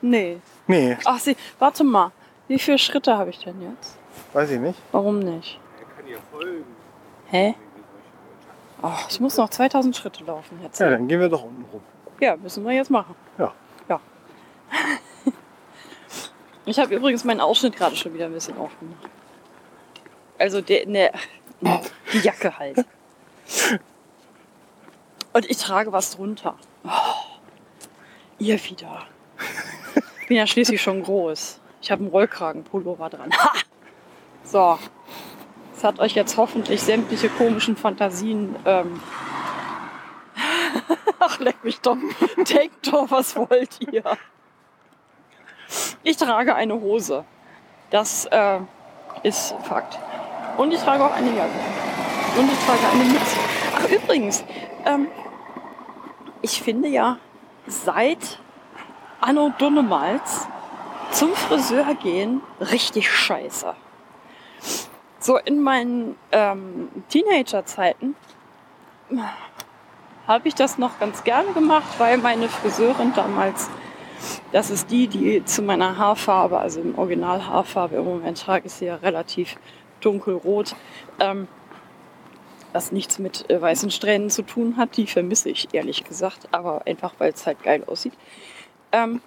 Nee. 0.00 0.40
Nee, 0.66 0.96
Ach, 1.04 1.18
sie, 1.18 1.36
warte 1.58 1.84
mal. 1.84 2.12
Wie 2.48 2.58
viele 2.58 2.78
Schritte 2.78 3.18
habe 3.18 3.28
ich 3.28 3.40
denn 3.40 3.60
jetzt? 3.60 3.98
weiß 4.32 4.50
ich 4.52 4.58
nicht. 4.58 4.78
Warum 4.90 5.18
nicht? 5.18 5.60
Er 5.78 5.96
kann 5.96 6.08
ihr 6.08 6.18
folgen. 6.32 6.64
Hä? 7.26 7.54
Ach, 8.80 9.06
ich 9.10 9.20
muss 9.20 9.36
noch 9.36 9.50
2000 9.50 9.94
Schritte 9.94 10.24
laufen 10.24 10.58
jetzt. 10.62 10.80
Ja, 10.80 10.88
dann 10.88 11.08
gehen 11.08 11.20
wir 11.20 11.28
doch 11.28 11.44
unten 11.44 11.66
rum. 11.70 11.82
Ja, 12.20 12.36
müssen 12.36 12.64
wir 12.64 12.72
jetzt 12.72 12.90
machen. 12.90 13.14
Ja. 13.36 13.52
Ja. 13.90 14.00
Ich 16.64 16.78
habe 16.78 16.94
übrigens 16.94 17.22
meinen 17.24 17.42
Ausschnitt 17.42 17.76
gerade 17.76 17.96
schon 17.96 18.14
wieder 18.14 18.24
ein 18.24 18.32
bisschen 18.32 18.56
aufgemacht. 18.56 19.10
Also 20.38 20.62
der, 20.62 20.86
ne, 20.86 21.12
die 22.14 22.18
Jacke 22.20 22.58
halt. 22.58 22.86
Und 25.32 25.48
ich 25.48 25.58
trage 25.58 25.92
was 25.92 26.16
drunter. 26.16 26.56
Oh, 26.84 26.88
ihr 28.38 28.62
wieder. 28.64 29.06
Ich 30.20 30.28
bin 30.28 30.36
ja 30.36 30.46
schließlich 30.46 30.80
schon 30.80 31.02
groß. 31.02 31.60
Ich 31.82 31.90
habe 31.90 32.02
einen 32.02 32.10
Rollkragenpullover 32.10 33.10
dran. 33.10 33.32
Ha! 33.32 33.52
So. 34.44 34.78
Das 35.74 35.84
hat 35.84 35.98
euch 35.98 36.14
jetzt 36.14 36.36
hoffentlich 36.36 36.82
sämtliche 36.82 37.28
komischen 37.28 37.76
Fantasien. 37.76 38.56
Ähm 38.64 39.00
Ach, 41.18 41.38
leck 41.38 41.62
mich 41.64 41.80
doch. 41.80 41.96
Denkt 42.36 42.92
doch, 42.92 43.10
was 43.10 43.36
wollt 43.36 43.78
ihr? 43.92 44.02
Ich 46.02 46.16
trage 46.16 46.54
eine 46.54 46.74
Hose. 46.74 47.24
Das 47.90 48.26
äh, 48.26 48.58
ist 49.22 49.54
Fakt. 49.62 49.98
Und 50.56 50.72
ich 50.72 50.80
trage 50.80 51.04
auch 51.04 51.12
eine 51.12 51.34
Jacke. 51.34 51.50
Und 52.36 52.50
ich 52.50 52.58
trage 52.66 52.88
eine 52.92 53.04
Mütze. 53.04 53.19
Übrigens, 53.90 54.44
ähm, 54.86 55.08
ich 56.42 56.62
finde 56.62 56.88
ja 56.88 57.18
seit 57.66 58.38
Anno 59.20 59.52
Dunnemals 59.58 60.46
zum 61.10 61.34
Friseur 61.34 61.94
gehen 61.94 62.40
richtig 62.60 63.10
scheiße. 63.10 63.74
So 65.18 65.36
in 65.36 65.60
meinen 65.60 66.16
ähm, 66.32 66.88
Teenager-Zeiten 67.08 68.14
habe 70.26 70.48
ich 70.48 70.54
das 70.54 70.78
noch 70.78 70.98
ganz 70.98 71.24
gerne 71.24 71.52
gemacht, 71.52 71.98
weil 71.98 72.16
meine 72.18 72.48
Friseurin 72.48 73.12
damals, 73.14 73.68
das 74.52 74.70
ist 74.70 74.90
die, 74.90 75.08
die 75.08 75.44
zu 75.44 75.62
meiner 75.62 75.98
Haarfarbe, 75.98 76.58
also 76.58 76.80
im 76.80 76.96
Original 76.96 77.46
Haarfarbe, 77.46 77.96
im 77.96 78.04
Moment 78.04 78.40
trage 78.40 78.66
ich 78.66 78.72
sie 78.72 78.86
ja 78.86 78.96
relativ 78.96 79.56
dunkelrot, 80.00 80.74
ähm, 81.18 81.48
was 82.72 82.92
nichts 82.92 83.18
mit 83.18 83.48
äh, 83.50 83.60
weißen 83.60 83.90
Strähnen 83.90 84.30
zu 84.30 84.42
tun 84.42 84.76
hat. 84.76 84.96
Die 84.96 85.06
vermisse 85.06 85.50
ich 85.50 85.68
ehrlich 85.72 86.04
gesagt, 86.04 86.48
aber 86.52 86.86
einfach 86.86 87.14
weil 87.18 87.32
es 87.32 87.46
halt 87.46 87.62
geil 87.62 87.84
aussieht. 87.86 88.14
Ähm, 88.92 89.20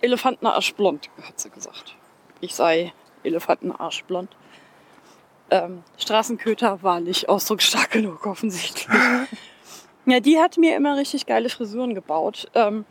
Elefantenarschblond, 0.00 1.10
hat 1.22 1.38
sie 1.38 1.50
gesagt. 1.50 1.96
Ich 2.40 2.54
sei 2.54 2.92
Elefantenarschblond. 3.22 4.36
Ähm, 5.50 5.82
Straßenköter 5.98 6.82
war 6.82 7.00
nicht 7.00 7.28
ausdrucksstark 7.28 7.90
genug, 7.90 8.26
offensichtlich. 8.26 8.88
ja, 10.06 10.20
die 10.20 10.38
hat 10.38 10.56
mir 10.56 10.76
immer 10.76 10.96
richtig 10.96 11.26
geile 11.26 11.48
Frisuren 11.48 11.94
gebaut. 11.94 12.50
Ähm, 12.54 12.84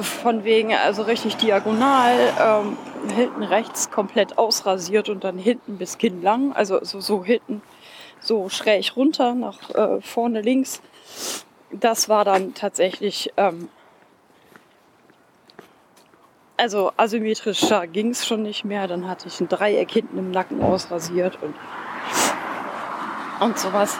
von 0.00 0.44
wegen, 0.44 0.74
also 0.74 1.02
richtig 1.02 1.36
diagonal, 1.36 2.16
ähm, 2.40 2.76
hinten 3.14 3.42
rechts 3.42 3.90
komplett 3.90 4.38
ausrasiert 4.38 5.08
und 5.08 5.24
dann 5.24 5.38
hinten 5.38 5.78
bis 5.78 5.98
Kinn 5.98 6.22
lang, 6.22 6.52
also 6.52 6.82
so, 6.82 7.00
so 7.00 7.24
hinten 7.24 7.62
so 8.20 8.48
schräg 8.48 8.96
runter, 8.96 9.34
nach 9.34 9.70
äh, 9.70 10.00
vorne 10.00 10.40
links. 10.40 10.82
Das 11.70 12.08
war 12.08 12.24
dann 12.24 12.54
tatsächlich, 12.54 13.32
ähm, 13.36 13.68
also 16.56 16.92
asymmetrischer 16.96 17.86
ging 17.86 18.10
es 18.10 18.26
schon 18.26 18.42
nicht 18.42 18.64
mehr. 18.64 18.86
Dann 18.88 19.08
hatte 19.08 19.28
ich 19.28 19.40
ein 19.40 19.48
Dreieck 19.48 19.90
hinten 19.90 20.18
im 20.18 20.30
Nacken 20.30 20.62
ausrasiert 20.62 21.38
und 21.42 21.54
und 23.40 23.58
sowas. 23.58 23.98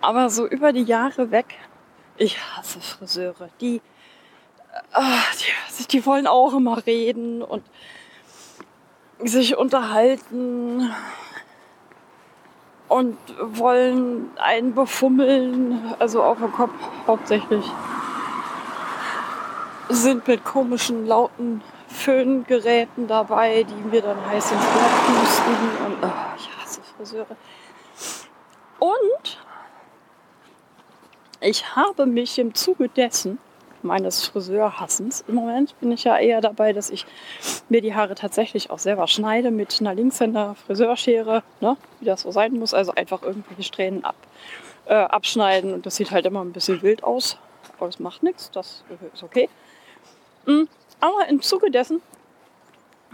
Aber 0.00 0.30
so 0.30 0.46
über 0.46 0.72
die 0.72 0.84
Jahre 0.84 1.30
weg, 1.30 1.56
ich 2.16 2.38
hasse 2.38 2.80
Friseure. 2.80 3.48
Die, 3.60 3.80
die, 5.78 5.86
die 5.88 6.06
wollen 6.06 6.26
auch 6.26 6.54
immer 6.54 6.84
reden 6.86 7.42
und 7.42 7.64
sich 9.24 9.56
unterhalten 9.56 10.90
und 12.88 13.18
wollen 13.40 14.30
einen 14.38 14.74
befummeln, 14.74 15.94
also 15.98 16.22
auf 16.22 16.38
dem 16.38 16.52
Kopf 16.52 16.72
hauptsächlich. 17.06 17.64
Sind 19.90 20.26
mit 20.26 20.44
komischen, 20.44 21.06
lauten 21.06 21.62
Föhngeräten 21.88 23.06
dabei, 23.06 23.64
die 23.64 23.74
mir 23.74 24.02
dann 24.02 24.24
heiß 24.26 24.52
ins 24.52 24.62
Ohr 24.62 25.20
pusten. 25.20 25.86
Und 25.86 25.96
oh, 26.02 26.12
ich 26.36 26.50
hasse 26.58 26.80
Friseure. 26.96 27.36
Und 28.78 29.38
ich 31.40 31.74
habe 31.74 32.06
mich 32.06 32.38
im 32.38 32.54
Zuge 32.54 32.88
dessen, 32.88 33.38
meines 33.82 34.26
Friseurhassens, 34.26 35.24
im 35.28 35.34
Moment 35.34 35.78
bin 35.80 35.92
ich 35.92 36.04
ja 36.04 36.18
eher 36.18 36.40
dabei, 36.40 36.72
dass 36.72 36.90
ich 36.90 37.06
mir 37.68 37.80
die 37.80 37.94
Haare 37.94 38.14
tatsächlich 38.14 38.70
auch 38.70 38.78
selber 38.78 39.06
schneide 39.06 39.50
mit 39.50 39.78
einer 39.80 39.94
Linkshänder 39.94 40.54
Friseurschere, 40.66 41.42
ne, 41.60 41.76
wie 42.00 42.06
das 42.06 42.22
so 42.22 42.30
sein 42.30 42.54
muss. 42.54 42.74
Also 42.74 42.92
einfach 42.92 43.22
irgendwelche 43.22 43.62
Strähnen 43.62 44.04
ab, 44.04 44.16
äh, 44.86 44.94
abschneiden 44.94 45.74
und 45.74 45.86
das 45.86 45.96
sieht 45.96 46.10
halt 46.10 46.26
immer 46.26 46.44
ein 46.44 46.52
bisschen 46.52 46.82
wild 46.82 47.04
aus. 47.04 47.38
Aber 47.76 47.86
das 47.86 47.98
macht 47.98 48.22
nichts, 48.22 48.50
das 48.50 48.84
ist 49.12 49.22
okay. 49.22 49.48
Mhm. 50.46 50.68
Aber 51.00 51.28
im 51.28 51.42
Zuge 51.42 51.70
dessen 51.70 52.02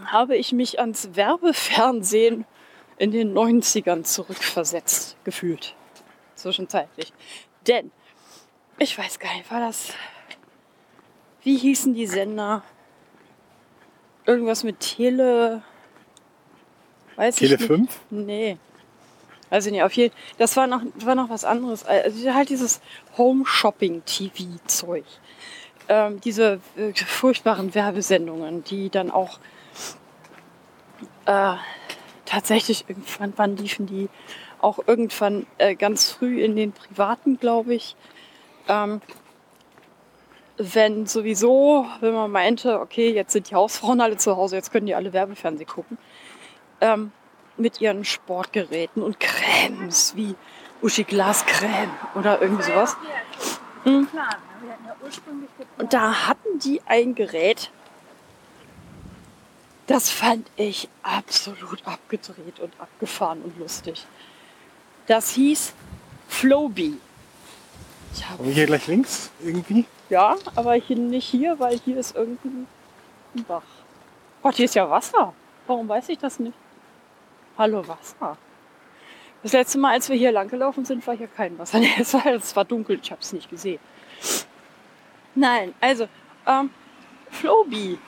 habe 0.07 0.37
ich 0.37 0.53
mich 0.53 0.81
ans 0.81 1.11
Werbefernsehen 1.14 2.44
in 2.96 3.11
den 3.11 3.35
90ern 3.37 4.05
zurückversetzt 4.05 5.16
gefühlt. 5.24 5.74
Zwischenzeitlich. 6.35 7.12
Denn, 7.66 7.90
ich 8.79 8.96
weiß 8.96 9.18
gar 9.18 9.35
nicht, 9.35 9.50
war 9.50 9.61
das. 9.61 9.92
Wie 11.45 11.57
hießen 11.57 11.95
die 11.95 12.07
Sender? 12.07 12.63
Irgendwas 14.27 14.65
mit 14.65 14.81
Tele. 14.81 15.63
Weiß 17.17 17.37
Tele 17.37 17.55
ich 17.57 17.65
5? 17.65 18.01
Nee. 18.11 18.59
Also 19.51 19.71
nee, 19.71 19.83
auf 19.83 19.93
jeden 19.93 20.15
Das 20.39 20.57
war 20.57 20.67
noch, 20.67 20.83
war 20.97 21.15
noch 21.15 21.29
was 21.29 21.45
anderes. 21.45 21.85
Also 21.85 22.35
halt 22.35 22.49
dieses 22.49 22.81
Home-Shopping-TV-Zeug 23.17 25.05
ähm, 25.89 26.21
diese 26.21 26.61
äh, 26.77 26.93
furchtbaren 26.95 27.75
Werbesendungen, 27.75 28.65
die 28.65 28.91
dann 28.91 29.11
auch 29.11 29.39
äh, 31.27 31.55
tatsächlich 32.25 32.87
irgendwann, 32.89 33.33
wann 33.37 33.57
liefen 33.57 33.87
die 33.87 34.09
auch 34.61 34.79
irgendwann 34.87 35.47
äh, 35.59 35.75
ganz 35.75 36.11
früh 36.11 36.43
in 36.43 36.57
den 36.57 36.73
privaten, 36.73 37.39
glaube 37.39 37.75
ich. 37.75 37.97
Ähm, 38.69 39.03
wenn 40.57 41.07
sowieso, 41.07 41.87
wenn 42.01 42.14
man 42.14 42.31
meinte, 42.31 42.81
okay, 42.81 43.12
jetzt 43.12 43.33
sind 43.33 43.51
die 43.51 43.55
Hausfrauen 43.55 44.01
alle 44.01 44.17
zu 44.17 44.37
Hause, 44.37 44.57
jetzt 44.57 44.71
können 44.71 44.87
die 44.87 44.95
alle 44.95 45.12
Werbefernsehen 45.12 45.69
gucken, 45.69 45.99
ähm, 46.81 47.12
mit 47.57 47.81
ihren 47.81 48.05
Sportgeräten 48.05 49.03
und 49.03 49.19
Cremes 49.21 50.14
wie 50.17 50.35
Uschi 50.83 51.05
Glas 51.05 51.45
Creme 51.47 51.90
oder 52.14 52.40
irgendwie 52.40 52.62
sowas. 52.64 52.97
Mhm. 53.85 54.09
Und 55.79 55.93
da 55.93 56.29
hatten 56.29 56.59
die 56.59 56.81
ein 56.87 57.14
Gerät, 57.14 57.71
das 59.87 60.09
fand 60.09 60.49
ich 60.57 60.88
absolut 61.03 61.87
abgedreht 61.87 62.61
und 62.61 62.73
abgefahren 62.79 63.43
und 63.43 63.59
lustig. 63.59 64.07
Das 65.07 65.31
hieß 65.31 65.75
Flowbee. 66.29 66.95
Und 68.38 68.53
hier 68.53 68.67
gleich 68.67 68.87
links 68.87 69.31
irgendwie? 69.43 69.85
Ja, 70.11 70.37
aber 70.55 70.75
hier 70.75 70.97
nicht 70.97 71.27
hier, 71.27 71.59
weil 71.59 71.79
hier 71.79 71.97
ist 71.97 72.14
irgendwie 72.14 72.67
ein 73.35 73.45
Bach. 73.45 73.62
Gott, 74.43 74.55
hier 74.57 74.67
ist 74.67 74.75
ja 74.75 74.88
Wasser. 74.88 75.33
Warum 75.67 75.88
weiß 75.88 76.11
ich 76.11 76.19
das 76.19 76.38
nicht? 76.38 76.57
Hallo 77.57 77.87
Wasser. 77.87 78.37
Das 79.43 79.53
letzte 79.53 79.79
Mal, 79.79 79.93
als 79.93 80.09
wir 80.09 80.17
hier 80.17 80.33
lang 80.33 80.49
gelaufen 80.49 80.85
sind, 80.85 81.07
war 81.07 81.17
hier 81.17 81.29
kein 81.29 81.59
Wasser. 81.59 81.81
es, 81.99 82.12
war, 82.14 82.27
es 82.27 82.55
war 82.55 82.64
dunkel, 82.64 82.99
ich 83.03 83.11
habe 83.11 83.21
es 83.21 83.33
nicht 83.33 83.49
gesehen. 83.49 83.81
Nein, 85.35 85.75
also 85.81 86.07
ähm, 86.47 86.71
Flobi, 87.31 87.99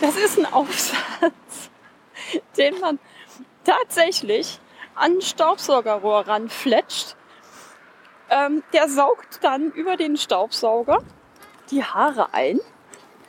das 0.00 0.16
ist 0.16 0.38
ein 0.38 0.46
Aufsatz, 0.46 1.70
den 2.56 2.78
man 2.80 2.98
tatsächlich 3.64 4.60
an 4.94 5.16
ein 5.16 5.20
Staubsaugerrohr 5.20 6.26
ranfletscht. 6.26 7.16
Ähm, 8.30 8.62
der 8.72 8.88
saugt 8.88 9.42
dann 9.42 9.70
über 9.70 9.96
den 9.96 10.16
Staubsauger 10.16 10.98
die 11.70 11.84
Haare 11.84 12.34
ein 12.34 12.60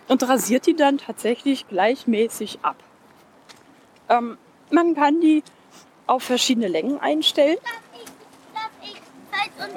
und 0.07 0.27
rasiert 0.27 0.65
die 0.65 0.75
dann 0.75 0.97
tatsächlich 0.97 1.67
gleichmäßig 1.67 2.59
ab. 2.63 2.75
Ähm, 4.09 4.38
man 4.71 4.95
kann 4.95 5.21
die 5.21 5.43
auf 6.07 6.23
verschiedene 6.23 6.67
Längen 6.67 6.99
einstellen. 6.99 7.57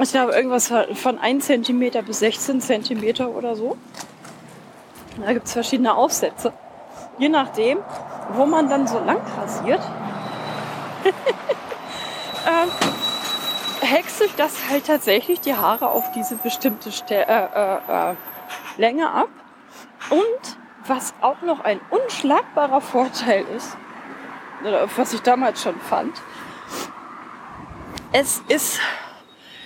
Ich 0.00 0.10
glaube, 0.10 0.32
irgendwas 0.32 0.72
von 0.94 1.18
1 1.18 1.46
cm 1.46 2.04
bis 2.04 2.20
16 2.20 2.60
cm 2.60 3.26
oder 3.26 3.54
so. 3.54 3.76
Da 5.20 5.32
gibt 5.32 5.46
es 5.46 5.52
verschiedene 5.52 5.94
Aufsätze. 5.94 6.52
Je 7.18 7.28
nachdem, 7.28 7.78
wo 8.32 8.46
man 8.46 8.68
dann 8.68 8.86
so 8.86 8.98
lang 8.98 9.20
rasiert, 9.36 9.82
äh, 12.46 12.91
häckselt 13.92 14.32
das 14.38 14.70
halt 14.70 14.86
tatsächlich 14.86 15.40
die 15.40 15.54
Haare 15.54 15.90
auf 15.90 16.10
diese 16.12 16.36
bestimmte 16.36 16.90
Ste 16.90 17.26
äh, 17.28 17.48
äh, 17.54 18.10
äh, 18.10 18.14
Länge 18.78 19.10
ab. 19.10 19.28
Und 20.10 20.56
was 20.86 21.14
auch 21.20 21.42
noch 21.42 21.60
ein 21.60 21.80
unschlagbarer 21.90 22.80
Vorteil 22.80 23.44
ist, 23.56 23.76
was 24.96 25.12
ich 25.12 25.20
damals 25.20 25.62
schon 25.62 25.78
fand, 25.80 26.20
es 28.12 28.42
ist 28.48 28.80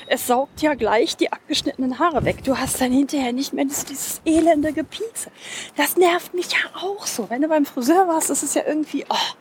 es 0.09 0.29
saugt 0.29 0.63
ja 0.63 0.75
gleich 0.75 1.17
die 1.17 1.33
abgeschnittenen 1.33 1.99
Haare 1.99 2.25
weg. 2.25 2.45
Du 2.45 2.57
hast 2.57 2.81
dann 2.81 2.93
hinterher 2.93 3.33
nicht 3.33 3.53
mehr 3.53 3.65
dieses 3.65 4.21
elende 4.25 4.73
Gepiekse. 4.73 5.33
Das 5.77 5.97
nervt 5.97 6.33
mich 6.33 6.53
ja 6.53 6.59
auch 6.81 7.07
so. 7.07 7.29
Wenn 7.29 7.43
du 7.43 7.49
beim 7.49 7.67
Friseur 7.67 8.07
warst, 8.07 8.31
ist 8.31 8.45
es 8.45 8.55
ja 8.55 8.63
irgendwie 8.65 9.05
oh, 9.09 9.35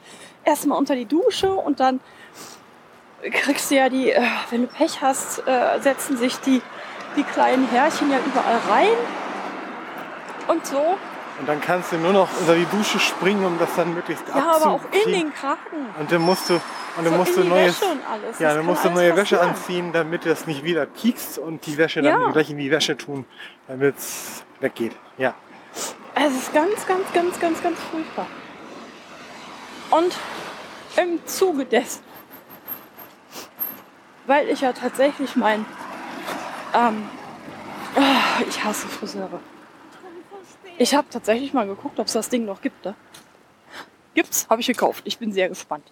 erstmal 0.44 0.80
unter 0.80 0.96
die 0.96 1.06
Dusche 1.06 1.52
und 1.52 1.80
dann 1.80 2.00
kriegst 3.32 3.72
du 3.72 3.76
ja 3.76 3.90
die, 3.90 4.12
äh, 4.12 4.22
wenn 4.50 4.62
du 4.62 4.68
Pech 4.68 5.02
hast, 5.02 5.46
äh, 5.48 5.80
setzen 5.80 6.18
sich 6.18 6.38
die, 6.40 6.62
die 7.16 7.24
kleinen 7.24 7.68
Härchen 7.70 8.12
ja 8.12 8.20
überall 8.26 8.60
rein 8.70 8.98
und 10.48 10.66
so. 10.66 10.98
Und 11.38 11.50
dann 11.50 11.60
kannst 11.60 11.92
du 11.92 11.98
nur 11.98 12.14
noch 12.14 12.30
unter 12.40 12.56
die 12.56 12.66
Dusche 12.66 12.98
springen, 12.98 13.44
um 13.46 13.60
das 13.60 13.76
dann 13.76 13.94
möglichst 13.94 14.24
Ja, 14.30 14.56
aber 14.56 14.72
auch 14.72 14.82
in 15.06 15.12
den 15.12 15.34
Kragen. 15.34 15.60
Und 16.00 16.10
dann 16.10 16.22
musst 16.22 16.50
du, 16.50 16.54
und 16.54 17.04
dann 17.04 17.12
so 17.12 17.18
musst 17.18 17.36
du 17.36 17.44
neues, 17.44 17.82
ja, 18.40 18.54
dann 18.54 18.66
musst 18.66 18.86
du 18.86 18.90
neue 18.90 19.18
Wäsche 19.18 19.42
anziehen, 19.42 19.92
damit 19.92 20.26
das 20.26 20.48
nicht 20.48 20.64
wieder 20.64 20.86
piekst 20.86 21.38
und 21.38 21.66
die 21.66 21.78
Wäsche 21.78 22.02
ja. 22.02 22.18
dann 22.18 22.32
gleich 22.32 22.50
in 22.50 22.58
die 22.58 22.72
Wäsche 22.72 22.96
tun, 22.96 23.26
damit 23.68 23.98
es 23.98 24.46
weggeht. 24.62 24.94
Ja. 25.18 25.34
Es 26.14 26.34
ist 26.34 26.54
ganz, 26.54 26.88
ganz, 26.88 27.12
ganz, 27.14 27.38
ganz, 27.38 27.62
ganz 27.62 27.78
furchtbar. 27.92 28.28
Und 29.92 30.16
im 30.96 31.26
Zuge 31.26 31.66
dessen, 31.66 32.05
weil 34.28 34.50
ich 34.50 34.62
ja 34.62 34.74
tatsächlich 34.74 35.36
mein, 35.36 35.66
ähm, 36.74 37.08
oh, 37.96 38.44
ich 38.48 38.64
hasse 38.64 38.88
Friseure. 38.88 39.40
Ich 40.78 40.94
habe 40.94 41.08
tatsächlich 41.10 41.54
mal 41.54 41.66
geguckt, 41.68 42.00
ob 42.00 42.08
es 42.08 42.14
das 42.14 42.30
Ding 42.30 42.46
noch 42.46 42.62
gibt. 42.62 42.84
Ne? 42.84 42.96
Gibt's, 44.14 44.48
habe 44.50 44.62
ich 44.62 44.68
gekauft. 44.68 45.04
Ich 45.06 45.18
bin 45.18 45.32
sehr 45.32 45.50
gespannt. 45.50 45.90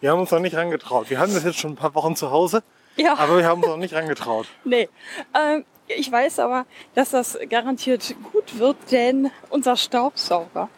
Wir 0.00 0.12
haben 0.12 0.20
uns 0.20 0.30
noch 0.30 0.40
nicht 0.40 0.56
rangetraut. 0.56 1.10
Wir 1.10 1.18
haben 1.18 1.34
das 1.34 1.44
jetzt 1.44 1.58
schon 1.58 1.72
ein 1.72 1.76
paar 1.76 1.94
Wochen 1.94 2.14
zu 2.14 2.30
Hause, 2.30 2.62
ja. 2.96 3.16
aber 3.18 3.38
wir 3.38 3.46
haben 3.46 3.62
uns 3.62 3.68
noch 3.68 3.76
nicht 3.76 3.94
rangetraut. 3.94 4.46
nee. 4.64 4.88
Ähm, 5.34 5.64
ich 5.88 6.10
weiß 6.10 6.38
aber, 6.40 6.66
dass 6.94 7.10
das 7.10 7.38
garantiert 7.48 8.14
gut 8.32 8.58
wird, 8.58 8.76
denn 8.92 9.30
unser 9.48 9.76
Staubsauger 9.76 10.68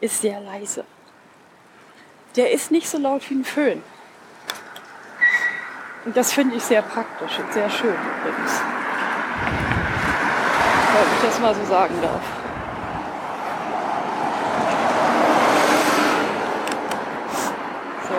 ist 0.00 0.22
sehr 0.22 0.40
leise. 0.40 0.84
Der 2.34 2.50
ist 2.50 2.70
nicht 2.70 2.88
so 2.88 2.98
laut 2.98 3.28
wie 3.30 3.34
ein 3.34 3.44
Föhn. 3.44 3.82
Und 6.04 6.16
das 6.16 6.32
finde 6.32 6.56
ich 6.56 6.62
sehr 6.62 6.82
praktisch 6.82 7.38
und 7.38 7.52
sehr 7.52 7.70
schön 7.70 7.94
übrigens 7.94 8.62
wenn 10.94 11.16
ich 11.16 11.22
das 11.22 11.40
mal 11.40 11.54
so 11.54 11.64
sagen 11.64 11.94
darf. 12.00 12.20
So. 18.08 18.14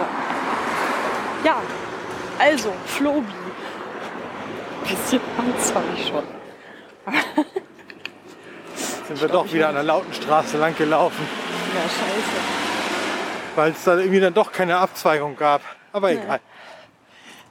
Ja, 1.47 1.61
also, 2.39 2.73
Flobi. 2.85 3.27
Bisschen 4.87 5.21
Angst 5.37 5.73
habe 5.73 5.85
ich 5.95 6.07
schon. 6.07 6.23
Sind 9.07 9.21
wir 9.21 9.27
doch 9.29 9.51
wieder 9.51 9.69
an 9.69 9.75
der 9.75 9.83
lauten 9.83 10.13
Straße 10.13 10.57
lang 10.57 10.75
gelaufen. 10.75 11.27
Ja, 11.73 11.81
scheiße. 11.81 12.37
Weil 13.55 13.71
es 13.71 13.83
da 13.83 13.97
irgendwie 13.97 14.19
dann 14.19 14.33
doch 14.33 14.51
keine 14.51 14.77
Abzweigung 14.77 15.35
gab. 15.35 15.61
Aber 15.93 16.11
egal. 16.11 16.39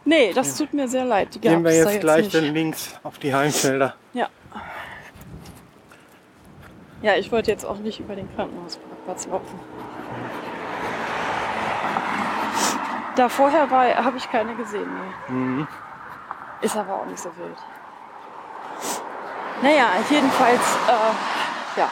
Nee, 0.04 0.32
das 0.34 0.56
tut 0.56 0.74
mir 0.74 0.86
sehr 0.86 1.04
leid. 1.04 1.34
Die 1.34 1.40
Gehen 1.40 1.64
wir 1.64 1.74
jetzt, 1.74 1.90
jetzt 1.90 2.00
gleich 2.00 2.24
nicht. 2.24 2.34
dann 2.34 2.52
links 2.52 2.94
auf 3.02 3.18
die 3.18 3.34
Heimfelder. 3.34 3.94
Ja. 4.12 4.28
Ja, 7.00 7.16
ich 7.16 7.32
wollte 7.32 7.50
jetzt 7.50 7.64
auch 7.64 7.78
nicht 7.78 8.00
über 8.00 8.14
den 8.14 8.32
Krankenhausparkplatz 8.34 9.26
laufen. 9.26 9.60
Da 13.16 13.28
vorher 13.28 13.70
war, 13.70 13.94
habe 13.94 14.16
ich 14.16 14.30
keine 14.30 14.54
gesehen. 14.56 14.88
Nee. 15.28 15.34
Mhm. 15.34 15.68
Ist 16.60 16.76
aber 16.76 16.94
auch 16.94 17.06
nicht 17.06 17.20
so 17.20 17.30
wild. 17.36 17.56
Naja, 19.62 19.86
jedenfalls, 20.10 20.60
äh, 20.88 21.80
ja, 21.80 21.88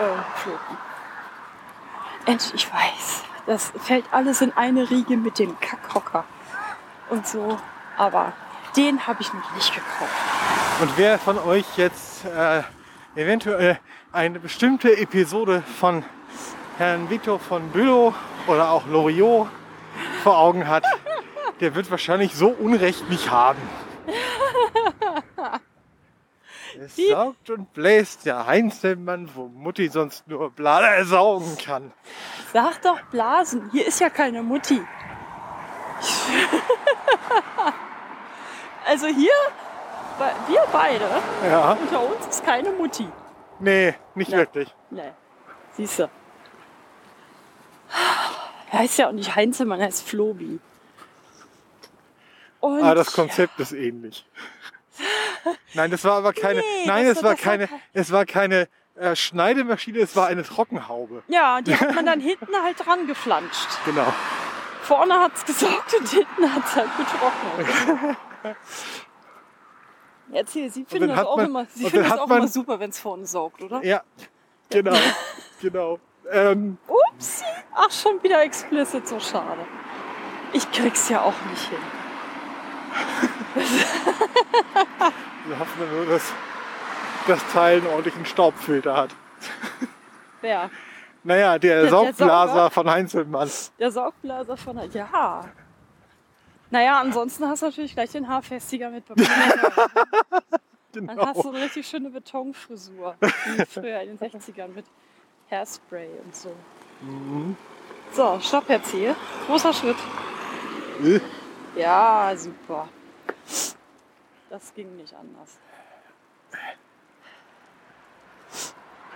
äh. 0.00 2.30
Endlich, 2.30 2.54
ich 2.54 2.72
weiß, 2.72 3.24
das 3.46 3.72
fällt 3.82 4.04
alles 4.12 4.40
in 4.40 4.52
eine 4.56 4.88
Riege 4.88 5.16
mit 5.16 5.38
dem 5.38 5.58
Kackhocker 5.60 6.24
und 7.10 7.26
so, 7.26 7.58
aber 7.96 8.32
den 8.76 9.06
habe 9.06 9.20
ich 9.22 9.32
noch 9.32 9.54
nicht 9.54 9.74
gekauft. 9.74 10.10
Und 10.80 10.90
wer 10.96 11.18
von 11.18 11.38
euch 11.38 11.64
jetzt 11.76 12.24
äh, 12.24 12.62
eventuell 13.14 13.78
eine 14.12 14.40
bestimmte 14.40 14.96
Episode 14.96 15.62
von 15.78 16.04
Herrn 16.78 17.10
Victor 17.10 17.38
von 17.38 17.68
Bülow 17.70 18.14
oder 18.46 18.70
auch 18.70 18.86
Loriot 18.86 19.48
vor 20.22 20.38
Augen 20.38 20.66
hat, 20.66 20.84
der 21.60 21.74
wird 21.74 21.90
wahrscheinlich 21.90 22.34
so 22.34 22.48
Unrecht 22.48 23.08
nicht 23.10 23.30
haben. 23.30 23.60
Es 26.80 26.94
Die? 26.94 27.08
saugt 27.10 27.50
und 27.50 27.72
bläst 27.74 28.24
der 28.24 28.46
Heinzelmann, 28.46 29.28
wo 29.34 29.46
Mutti 29.48 29.88
sonst 29.88 30.26
nur 30.26 30.50
Blase 30.50 31.04
saugen 31.04 31.58
kann. 31.62 31.92
Sag 32.52 32.80
doch 32.82 32.98
Blasen, 33.10 33.68
hier 33.72 33.86
ist 33.86 34.00
ja 34.00 34.08
keine 34.08 34.42
Mutti. 34.42 34.80
also 38.86 39.06
hier, 39.06 39.32
wir 40.48 40.62
beide, 40.72 41.08
ja. 41.48 41.72
unter 41.72 42.02
uns 42.02 42.26
ist 42.28 42.44
keine 42.44 42.70
Mutti. 42.70 43.08
Nee, 43.60 43.94
nicht 44.14 44.30
nee. 44.30 44.36
wirklich. 44.36 44.74
Nee. 44.90 45.12
Siehst 45.72 46.00
du. 46.00 46.10
Er 48.70 48.78
heißt 48.78 48.98
ja 48.98 49.08
auch 49.08 49.12
nicht 49.12 49.36
Heinzelmann, 49.36 49.80
er 49.80 49.86
heißt 49.86 50.08
Flobi. 50.08 50.58
Und 52.60 52.82
ah, 52.82 52.94
das 52.94 53.12
Konzept 53.12 53.58
ist 53.60 53.72
ähnlich. 53.72 54.26
Nein, 55.74 55.90
das 55.90 56.04
war 56.04 56.18
aber 56.18 56.32
keine. 56.32 56.60
Nee, 56.60 56.86
nein, 56.86 57.06
es 57.06 57.16
war, 57.16 57.30
war 57.30 57.34
keine. 57.34 57.68
Es 57.92 58.12
war 58.12 58.26
keine 58.26 58.68
äh, 58.94 59.16
Schneidemaschine, 59.16 59.98
es 59.98 60.14
war 60.14 60.28
eine 60.28 60.42
Trockenhaube. 60.42 61.22
Ja, 61.28 61.60
die 61.60 61.74
hat 61.74 61.94
man 61.94 62.06
dann 62.06 62.20
hinten 62.20 62.54
halt 62.62 62.84
dran 62.84 63.06
geflanscht. 63.06 63.68
Genau. 63.84 64.12
Vorne 64.82 65.14
hat 65.14 65.32
es 65.34 65.44
gesorgt 65.44 65.94
und 65.94 66.08
hinten 66.08 66.54
hat 66.54 66.64
es 66.64 66.76
halt 66.76 66.90
getrocknet. 66.96 68.16
Erzähl, 70.32 70.70
Sie 70.70 70.84
finden 70.84 71.08
das 71.08 71.24
auch, 71.24 71.36
man, 71.36 71.46
immer, 71.46 71.66
Sie 71.66 71.88
finden 71.88 72.08
das 72.08 72.18
auch 72.18 72.26
man, 72.26 72.38
immer 72.38 72.48
super, 72.48 72.80
wenn 72.80 72.90
es 72.90 72.98
vorne 72.98 73.26
saugt, 73.26 73.62
oder? 73.62 73.84
Ja, 73.84 74.02
genau. 74.70 74.96
genau. 75.60 75.98
Ähm, 76.30 76.78
Upsi! 76.88 77.44
Ach, 77.74 77.90
schon 77.90 78.22
wieder 78.22 78.42
explicit, 78.42 79.06
so 79.06 79.20
schade. 79.20 79.64
Ich 80.52 80.70
krieg's 80.72 81.08
ja 81.08 81.22
auch 81.22 81.34
nicht 81.50 81.68
hin. 81.68 81.78
Wir 85.46 85.58
hoffen 85.58 85.96
nur, 85.96 86.06
dass 86.06 86.32
das 87.26 87.40
Teil 87.52 87.78
einen 87.78 87.86
ordentlichen 87.88 88.26
Staubfilter 88.26 88.96
hat. 88.96 89.10
Wer? 90.40 90.70
Naja, 91.24 91.58
der, 91.58 91.82
der 91.82 91.90
Saugblaser 91.90 92.54
der 92.54 92.70
von 92.70 92.90
Heinzelmann. 92.90 93.50
Der 93.78 93.90
Saugblaser 93.90 94.56
von 94.56 94.80
Ja. 94.92 95.44
Naja, 96.70 97.00
ansonsten 97.00 97.46
hast 97.46 97.62
du 97.62 97.66
natürlich 97.66 97.92
gleich 97.94 98.10
den 98.10 98.26
Haarfestiger 98.26 98.88
mit 98.90 99.04
genau. 100.92 101.14
Dann 101.14 101.20
hast 101.20 101.44
du 101.44 101.50
eine 101.50 101.60
richtig 101.60 101.86
schöne 101.86 102.08
Betonfrisur. 102.10 103.14
Wie 103.20 103.64
früher 103.66 104.00
in 104.00 104.16
den 104.16 104.18
60ern 104.18 104.68
mit 104.68 104.86
Hairspray 105.50 106.08
und 106.24 106.34
so. 106.34 106.54
Mhm. 107.02 107.56
So, 108.12 108.38
stopp 108.40 108.68
jetzt 108.70 108.90
hier. 108.90 109.14
Großer 109.46 109.72
Schritt. 109.72 109.96
Äh. 111.04 111.20
Ja, 111.78 112.32
super. 112.36 112.88
Das 114.50 114.72
ging 114.74 114.96
nicht 114.96 115.14
anders. 115.14 115.58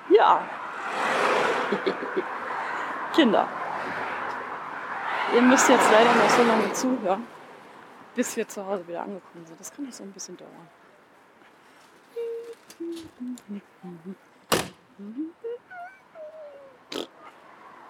Ja. 0.08 0.48
Kinder. 3.14 3.48
Ihr 5.34 5.42
müsst 5.42 5.68
jetzt 5.68 5.90
leider 5.90 6.14
noch 6.14 6.30
so 6.30 6.42
lange 6.42 6.72
zuhören, 6.72 7.26
bis 8.14 8.36
wir 8.36 8.46
zu 8.46 8.64
Hause 8.64 8.86
wieder 8.86 9.02
angekommen 9.02 9.44
sind. 9.44 9.58
Das 9.58 9.72
kann 9.72 9.84
nicht 9.84 9.96
so 9.96 10.04
ein 10.04 10.12
bisschen 10.12 10.36
dauern. 10.36 10.68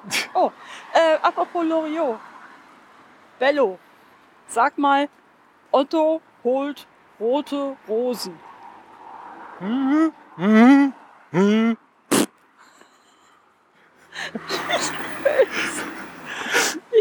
Oh, 0.35 0.53
äh, 0.93 1.17
apropos 1.21 1.65
Loriot. 1.65 2.21
Bello. 3.39 3.79
Sag 4.47 4.79
mal, 4.79 5.09
Otto 5.73 6.21
holt 6.45 6.87
rote 7.19 7.77
Rosen. 7.89 8.39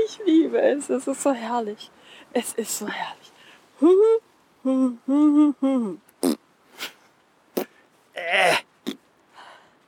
Ich 0.08 0.20
liebe 0.26 0.60
es. 0.60 0.90
Es 0.90 1.08
ist 1.08 1.24
so 1.24 1.34
herrlich. 1.34 1.90
Es 2.34 2.54
ist 2.54 2.80
so 2.80 2.88
herrlich. 2.88 3.32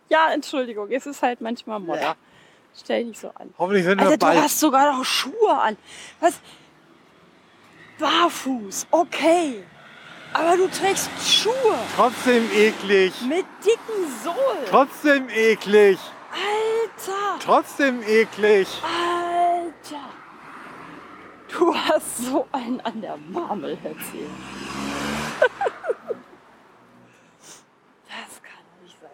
Ja, 0.10 0.32
Entschuldigung, 0.32 0.90
es 0.92 1.06
ist 1.06 1.22
halt 1.22 1.42
manchmal 1.42 1.80
Modder. 1.80 2.16
Stell 2.76 3.06
dich 3.06 3.20
so 3.20 3.30
an. 3.36 3.54
Hoffentlich 3.58 3.84
sind 3.86 4.00
wir 4.00 4.08
Alter, 4.08 4.34
du 4.34 4.42
hast 4.42 4.60
sogar 4.60 4.94
noch 4.94 5.04
Schuhe 5.04 5.52
an. 5.52 5.78
Was? 6.20 6.40
Barfuß, 8.00 8.88
okay. 8.92 9.64
Aber 10.34 10.56
du 10.56 10.68
trägst 10.68 11.10
Schuhe. 11.26 11.54
Trotzdem 11.96 12.50
eklig. 12.54 13.14
Mit 13.28 13.46
dicken 13.66 14.12
Sohlen. 14.24 14.66
Trotzdem 14.70 15.30
eklig. 15.30 15.98
Alter! 16.32 16.67
Trotzdem 17.44 18.02
eklig. 18.02 18.68
Alter! 18.84 20.10
Du 21.50 21.74
hast 21.74 22.18
so 22.18 22.48
einen 22.52 22.82
an 22.82 23.02
der 23.02 23.18
Marmel 23.18 23.78
erzählt. 23.84 24.30
das 28.08 28.42
kann 28.42 28.64
nicht 28.84 28.98
sein. 29.00 29.10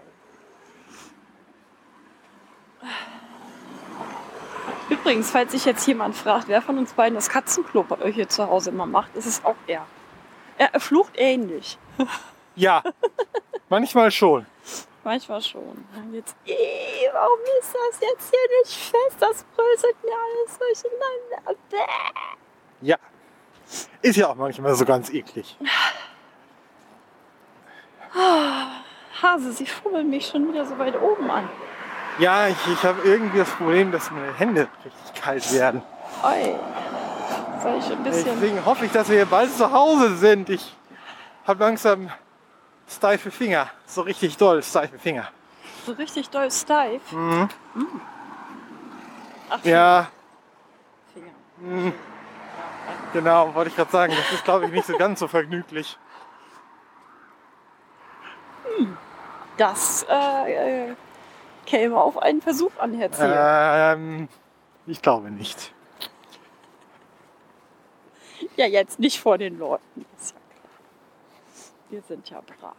Übrigens, 4.90 5.30
falls 5.32 5.52
sich 5.52 5.66
jetzt 5.66 5.86
jemand 5.86 6.16
fragt, 6.16 6.48
wer 6.48 6.62
von 6.62 6.78
uns 6.78 6.94
beiden 6.94 7.16
das 7.16 7.30
Katzenklo 7.30 7.84
bei 7.84 8.00
euch 8.00 8.16
hier 8.16 8.30
zu 8.30 8.48
Hause 8.48 8.72
immer 8.72 8.86
macht, 8.86 9.16
ist 9.16 9.28
es 9.28 9.46
auch 9.46 9.56
er. 9.68 9.86
Er 10.58 10.80
flucht 10.80 11.14
ähnlich. 11.16 11.78
Ja, 12.56 12.84
manchmal 13.70 14.12
schon. 14.12 14.46
Manchmal 15.04 15.42
schon. 15.42 15.86
Dann 15.94 16.12
geht's, 16.12 16.34
warum 17.12 17.40
ist 17.60 17.74
das 17.74 18.00
jetzt 18.00 18.30
hier 18.30 18.60
nicht 18.62 18.74
fest? 18.74 19.18
Das 19.20 19.44
bröselt 19.56 20.04
mir 20.04 20.14
alles 20.14 20.58
durcheinander. 20.58 21.60
Bäh. 21.70 21.78
Ja. 22.82 22.98
Ist 24.02 24.16
ja 24.16 24.30
auch 24.30 24.36
manchmal 24.36 24.76
so 24.76 24.86
ganz 24.86 25.10
eklig. 25.10 25.58
Hase, 29.22 29.52
Sie 29.52 29.66
fummeln 29.66 30.10
mich 30.10 30.28
schon 30.28 30.48
wieder 30.48 30.66
so 30.66 30.78
weit 30.78 31.00
oben 31.02 31.30
an. 31.30 31.50
Ja, 32.20 32.48
ich, 32.48 32.68
ich 32.72 32.84
habe 32.84 33.02
irgendwie 33.04 33.40
das 33.40 33.50
Problem, 33.50 33.92
dass 33.92 34.12
meine 34.12 34.34
Hände 34.34 34.68
richtig 34.86 35.22
kalt 35.22 35.54
werden. 35.54 35.82
Oi. 36.24 36.56
Soll 37.62 37.78
ich 37.80 37.92
ein 37.92 38.04
bisschen. 38.04 38.26
Deswegen 38.26 38.66
hoffe 38.66 38.86
ich, 38.86 38.92
dass 38.92 39.10
wir 39.10 39.16
hier 39.16 39.26
bald 39.26 39.52
zu 39.52 39.72
Hause 39.72 40.16
sind. 40.18 40.50
Ich 40.50 40.76
habe 41.46 41.64
langsam 41.64 42.12
steife 42.88 43.32
Finger. 43.32 43.70
So 43.86 44.02
richtig 44.02 44.38
doll 44.38 44.64
steife 44.64 44.98
Finger. 45.00 45.30
So 45.86 45.94
richtig 45.94 46.30
doll 46.30 46.52
steif? 46.52 47.12
Mhm. 47.12 47.50
mhm. 47.74 48.02
Ach, 49.50 49.64
ja. 49.66 50.10
Finger. 51.14 51.32
Mhm. 51.58 51.94
Genau, 53.14 53.54
wollte 53.54 53.70
ich 53.70 53.76
gerade 53.76 53.92
sagen. 53.92 54.14
Das 54.16 54.34
ist, 54.34 54.44
glaube 54.44 54.66
ich, 54.66 54.72
nicht 54.72 54.86
so 54.86 54.98
ganz 54.98 55.20
so 55.20 55.28
vergnüglich. 55.28 55.98
Hm. 58.78 58.98
Das 59.58 60.06
äh, 60.10 60.90
äh, 60.90 60.96
käme 61.66 62.02
auf 62.02 62.18
einen 62.18 62.42
Versuch 62.42 62.72
an, 62.80 62.94
Herr 62.94 63.12
Ziel. 63.12 63.34
Ähm, 63.36 64.28
ich 64.88 65.02
glaube 65.02 65.30
nicht. 65.30 65.74
Ja, 68.56 68.66
jetzt 68.66 69.00
nicht 69.00 69.20
vor 69.20 69.38
den 69.38 69.60
Leuten. 69.60 70.06
Ist 70.20 70.32
ja. 70.32 70.43
Wir 71.94 72.02
sind 72.02 72.28
ja 72.28 72.42
brav. 72.42 72.74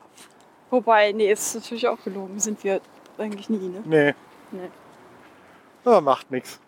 Wobei, 0.70 1.12
nee, 1.12 1.30
ist 1.30 1.54
natürlich 1.54 1.86
auch 1.86 2.02
gelogen. 2.02 2.40
Sind 2.40 2.64
wir 2.64 2.80
eigentlich 3.16 3.48
nie, 3.48 3.68
ne? 3.68 3.80
Nee. 3.84 4.14
Nee. 4.50 4.70
Aber 5.84 6.00
macht 6.00 6.32
nichts. 6.32 6.58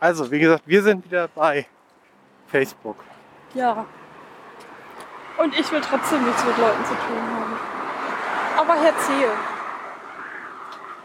Also, 0.00 0.30
wie 0.30 0.38
gesagt, 0.38 0.62
wir 0.64 0.82
sind 0.82 1.04
wieder 1.04 1.28
bei 1.28 1.66
Facebook. 2.46 2.96
Ja. 3.52 3.84
Und 5.36 5.54
ich 5.58 5.70
will 5.72 5.82
trotzdem 5.82 6.24
nichts 6.24 6.42
mit 6.42 6.56
Leuten 6.56 6.84
zu 6.86 6.94
tun 6.94 7.22
haben. 7.22 7.58
Aber 8.56 8.74
Herr 8.80 8.96
Zehe, 8.96 9.30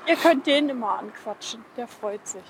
ihr 0.07 0.15
könnt 0.15 0.47
den 0.47 0.69
immer 0.69 0.99
anquatschen. 0.99 1.65
Der 1.75 1.89
freut 1.89 2.25
sich. 2.25 2.45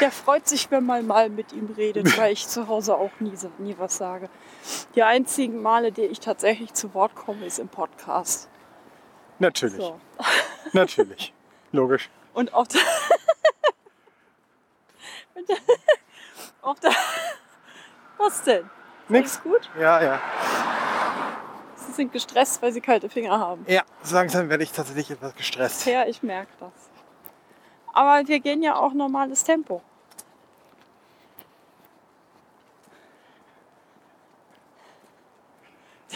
Der 0.00 0.10
freut 0.10 0.48
sich, 0.48 0.70
wenn 0.70 0.84
man 0.84 1.06
mal 1.06 1.30
mit 1.30 1.52
ihm 1.52 1.72
redet, 1.76 2.18
weil 2.18 2.32
ich 2.32 2.48
zu 2.48 2.68
Hause 2.68 2.96
auch 2.96 3.12
nie, 3.20 3.32
nie 3.58 3.76
was 3.78 3.96
sage. 3.96 4.28
Die 4.94 5.02
einzigen 5.02 5.62
Male, 5.62 5.92
die 5.92 6.02
ich 6.02 6.20
tatsächlich 6.20 6.74
zu 6.74 6.94
Wort 6.94 7.14
komme, 7.14 7.44
ist 7.46 7.58
im 7.58 7.68
Podcast. 7.68 8.48
Natürlich. 9.38 9.76
So. 9.76 10.00
Natürlich. 10.72 11.32
Logisch. 11.72 12.10
Und 12.32 12.52
auf 12.54 12.68
der, 12.68 12.80
auf 16.62 16.80
der 16.80 16.92
Was 18.18 18.42
denn? 18.42 18.68
Nix 19.08 19.42
gut? 19.42 19.70
Ja, 19.78 20.02
ja. 20.02 20.20
Sie 21.76 21.92
sind 21.92 22.12
gestresst, 22.12 22.62
weil 22.62 22.72
sie 22.72 22.80
kalte 22.80 23.08
Finger 23.08 23.38
haben. 23.38 23.64
Ja, 23.68 23.82
langsam 24.10 24.48
werde 24.48 24.64
ich 24.64 24.72
tatsächlich 24.72 25.10
etwas 25.10 25.34
gestresst. 25.36 25.86
Ja, 25.86 26.06
ich 26.06 26.22
merke 26.22 26.50
das. 26.58 26.83
Aber 27.94 28.26
wir 28.26 28.40
gehen 28.40 28.62
ja 28.62 28.74
auch 28.76 28.92
normales 28.92 29.44
Tempo. 29.44 29.80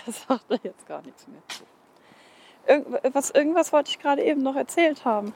Das 0.06 0.22
sagt 0.26 0.50
er 0.50 0.58
jetzt 0.62 0.86
gar 0.86 1.02
nichts 1.02 1.26
mehr. 1.28 1.42
Irgendwas, 2.66 3.30
irgendwas 3.30 3.72
wollte 3.72 3.90
ich 3.90 3.98
gerade 3.98 4.22
eben 4.22 4.42
noch 4.42 4.56
erzählt 4.56 5.04
haben. 5.04 5.34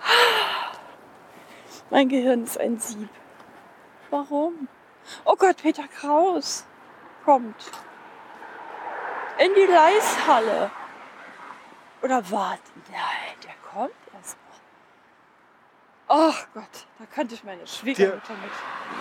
Mein 1.90 2.08
Gehirn 2.08 2.44
ist 2.44 2.58
ein 2.58 2.78
Sieb. 2.78 3.08
Warum? 4.10 4.68
Oh 5.24 5.36
Gott, 5.36 5.56
Peter 5.62 5.88
Kraus 5.88 6.66
kommt. 7.24 7.70
In 9.38 9.54
die 9.54 9.72
Leishalle. 9.72 10.70
Oder 12.02 12.30
warte, 12.30 12.62
nein, 12.90 13.21
Ach 16.14 16.46
Gott, 16.52 16.86
da 16.98 17.06
könnte 17.06 17.34
ich 17.34 17.42
meine 17.42 17.66
Schwiegermutter 17.66 18.34
mit 18.34 18.52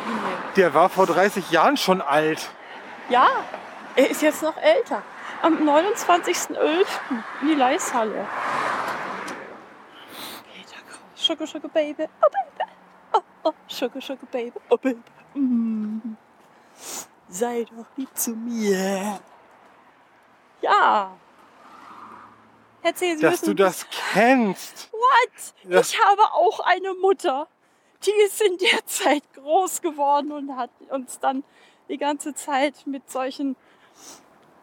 hinnehmen. 0.05 0.43
Der 0.55 0.73
war 0.73 0.87
vor 0.87 1.05
30 1.05 1.51
Jahren 1.51 1.75
schon 1.75 1.99
alt. 1.99 2.49
Ja, 3.09 3.27
er 3.97 4.09
ist 4.09 4.21
jetzt 4.21 4.41
noch 4.41 4.55
älter. 4.55 5.03
Am 5.41 5.57
29.11. 5.57 6.85
in 7.41 7.47
die 7.49 7.55
Leishalle. 7.55 8.25
Peter 10.53 10.81
Kraus, 10.87 11.01
Sugar 11.13 11.47
Sugar 11.47 11.69
Baby, 11.69 12.05
oh 12.05 12.29
Baby, 12.31 12.71
oh, 13.11 13.21
oh, 13.43 13.53
Sugar 13.67 14.01
Sugar 14.01 14.27
Baby, 14.31 14.59
oh 14.69 14.77
Baby. 14.77 15.03
Mm. 15.33 16.15
Sei 17.27 17.65
doch 17.65 17.87
lieb 17.97 18.17
zu 18.17 18.31
mir. 18.31 19.19
Ja. 20.61 21.11
Erzähl 22.83 23.15
Sie 23.15 23.21
Dass 23.21 23.41
müssen, 23.41 23.45
du 23.45 23.53
das 23.63 23.85
kennst. 24.13 24.89
What? 24.91 25.53
Das 25.71 25.91
ich 25.91 25.99
habe 26.03 26.21
auch 26.33 26.59
eine 26.61 26.93
Mutter. 26.95 27.47
Die 28.05 28.23
ist 28.25 28.41
in 28.41 28.57
der 28.57 28.85
Zeit 28.85 29.23
groß 29.35 29.81
geworden 29.81 30.31
und 30.31 30.57
hat 30.57 30.71
uns 30.89 31.19
dann 31.19 31.43
die 31.89 31.97
ganze 31.97 32.33
Zeit 32.33 32.87
mit 32.87 33.11
solchen 33.11 33.55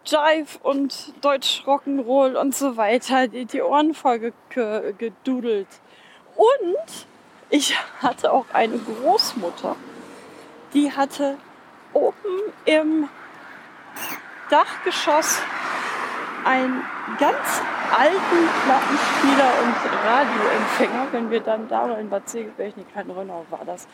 Jive 0.04 0.58
und 0.62 1.12
Deutsch 1.20 1.62
Rock'n'Roll 1.66 2.36
und 2.36 2.56
so 2.56 2.76
weiter 2.76 3.28
die, 3.28 3.44
die 3.44 3.62
Ohren 3.62 3.94
voll 3.94 4.32
gedudelt. 4.48 5.68
Und 6.34 7.06
ich 7.50 7.76
hatte 8.00 8.32
auch 8.32 8.46
eine 8.52 8.78
Großmutter, 8.78 9.76
die 10.72 10.92
hatte 10.92 11.36
oben 11.92 12.14
im 12.64 13.08
Dachgeschoss 14.50 15.40
einen 16.44 16.82
ganz 17.18 17.62
alten 17.96 18.48
Plattenspieler 18.64 19.52
und 19.62 19.74
Radioempfänger. 20.04 21.06
Wenn 21.12 21.30
wir 21.30 21.40
dann 21.40 21.68
da 21.68 21.96
in 21.98 22.10
Bad 22.10 22.28
Segeberg, 22.28 22.76
nee, 22.76 22.84
kein 22.92 23.10
Rönnau 23.10 23.44
war 23.50 23.64
das. 23.64 23.88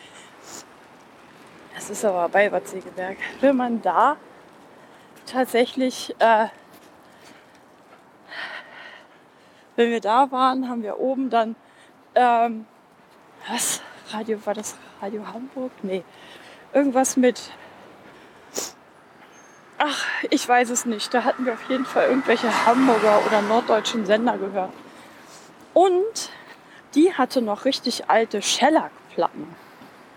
Das 1.75 1.91
ist 1.91 2.05
aber 2.05 2.29
bei 2.29 2.49
Bad 2.49 2.67
Segeberg. 2.69 3.17
Wenn 3.41 3.57
man 3.57 3.83
da 3.83 4.17
tatsächlich, 5.27 6.15
äh, 6.19 6.47
wenn 9.77 9.91
wir 9.91 10.01
da 10.01 10.31
waren, 10.31 10.69
haben 10.69 10.83
wir 10.83 10.99
oben 10.99 11.31
dann, 11.31 11.57
ähm, 12.15 12.67
was, 13.49 13.83
Radio, 14.11 14.45
war 14.47 14.55
das 14.55 14.77
Radio 15.01 15.27
Hamburg? 15.27 15.73
Nee, 15.83 16.05
irgendwas 16.73 17.17
mit, 17.17 17.51
ach, 19.79 20.05
ich 20.31 20.49
weiß 20.49 20.71
es 20.71 20.87
nicht. 20.87 21.13
Da 21.13 21.25
hatten 21.25 21.47
wir 21.47 21.55
auf 21.55 21.69
jeden 21.69 21.85
Fall 21.85 22.09
irgendwelche 22.09 22.67
Hamburger 22.67 23.25
oder 23.27 23.43
norddeutschen 23.43 24.07
Sender 24.07 24.39
gehört. 24.39 24.73
Und 25.73 26.31
die 26.95 27.13
hatte 27.13 27.43
noch 27.43 27.65
richtig 27.65 28.09
alte 28.09 28.41
Shellac-Platten 28.41 29.49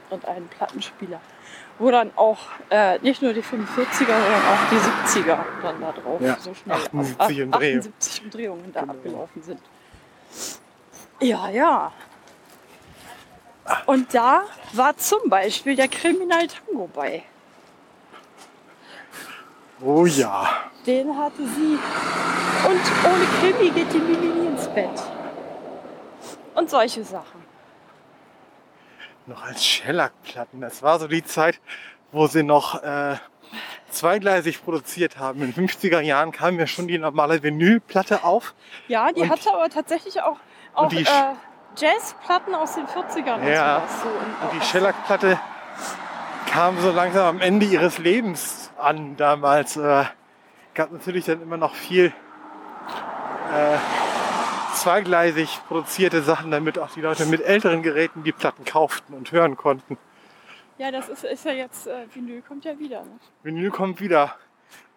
und 0.10 0.26
einen 0.26 0.48
Plattenspieler 0.48 1.20
wo 1.80 1.92
dann 1.92 2.12
auch 2.16 2.40
äh, 2.70 2.98
nicht 3.00 3.22
nur 3.22 3.34
die 3.34 3.44
45er, 3.44 4.06
sondern 4.06 4.42
auch 4.46 4.70
die 4.72 5.20
70er 5.20 5.38
dann 5.62 5.82
da 5.82 5.92
drauf 5.92 6.22
ja, 6.22 6.38
so 6.40 6.54
schnell 6.54 6.78
78 6.78 7.44
auf 7.44 7.54
78 7.54 8.24
Umdrehungen 8.24 8.74
da 8.74 8.82
genau. 8.82 8.94
abgelaufen 8.94 9.44
sind. 9.44 9.62
Ja, 11.22 11.50
ja. 11.50 11.92
Und 13.86 14.14
da 14.14 14.44
war 14.74 14.96
zum 14.98 15.30
Beispiel 15.30 15.76
der 15.76 15.88
Kriminal 15.88 16.48
Tango 16.48 16.90
bei. 16.94 17.24
Oh 19.82 20.06
ja. 20.06 20.48
Den 20.86 21.18
hatte 21.18 21.48
sie. 21.48 21.78
Und 22.68 22.82
ohne 23.06 23.26
Krimi 23.40 23.70
geht 23.72 23.94
die 23.94 24.00
Mimi 24.00 24.48
ins 24.48 24.68
Bett. 24.70 24.90
Und 26.56 26.70
solche 26.70 27.04
Sachen 27.04 27.48
noch 29.28 29.44
als 29.44 29.64
Shellac-Platten. 29.66 30.62
Das 30.62 30.82
war 30.82 31.00
so 31.00 31.08
die 31.08 31.24
Zeit, 31.24 31.60
wo 32.12 32.28
sie 32.28 32.44
noch 32.44 32.82
äh, 32.82 33.16
zweigleisig 33.90 34.64
produziert 34.64 35.20
haben. 35.20 35.42
In 35.42 35.54
den 35.54 35.68
50er 35.68 36.00
Jahren 36.00 36.32
kam 36.32 36.60
ja 36.60 36.68
schon 36.68 36.88
die 36.88 36.98
normale 36.98 37.44
Vinylplatte 37.44 38.24
auf. 38.24 38.56
Ja, 38.88 39.12
die 39.12 39.22
und, 39.22 39.30
hatte 39.30 39.54
aber 39.54 39.70
tatsächlich 39.70 40.22
auch, 40.22 40.38
auch 40.74 40.90
die, 40.90 41.02
äh, 41.02 41.34
Jazzplatten 41.76 42.56
aus 42.56 42.76
den 42.76 42.88
40ern. 42.88 43.44
Ja, 43.48 43.78
und, 43.78 43.90
so. 43.90 44.08
und, 44.08 44.52
und 44.52 44.62
die 44.62 44.66
Shellac-Platte 44.66 45.40
kam 46.50 46.80
so 46.80 46.92
langsam 46.92 47.28
am 47.28 47.42
Ende 47.42 47.66
ihres 47.66 47.98
Lebens 47.98 48.67
an 48.80 49.18
damals. 49.18 49.78
Äh, 49.78 50.06
gab 50.74 50.92
natürlich 50.92 51.26
dann 51.26 51.42
immer 51.42 51.58
noch 51.58 51.74
viel 51.74 52.14
äh, 53.54 53.78
zweigleisig 54.76 55.60
produzierte 55.68 56.22
Sachen, 56.22 56.52
damit 56.52 56.78
auch 56.78 56.92
die 56.92 57.02
Leute 57.02 57.26
mit 57.26 57.42
älteren 57.42 57.82
Geräten 57.82 58.24
die 58.24 58.32
Platten 58.32 58.64
kauften 58.64 59.14
und 59.14 59.32
hören 59.32 59.58
konnten. 59.58 59.98
Ja, 60.78 60.92
das 60.92 61.10
ist, 61.10 61.24
ist 61.24 61.46
ja 61.46 61.54
jetzt, 61.54 61.88
äh, 61.88 62.06
Vinyl 62.14 62.44
kommt 62.44 62.64
ja 62.64 62.78
wieder. 62.78 63.02
Ne? 63.02 63.20
Vinyl 63.42 63.72
kommt 63.72 64.00
wieder. 64.00 64.36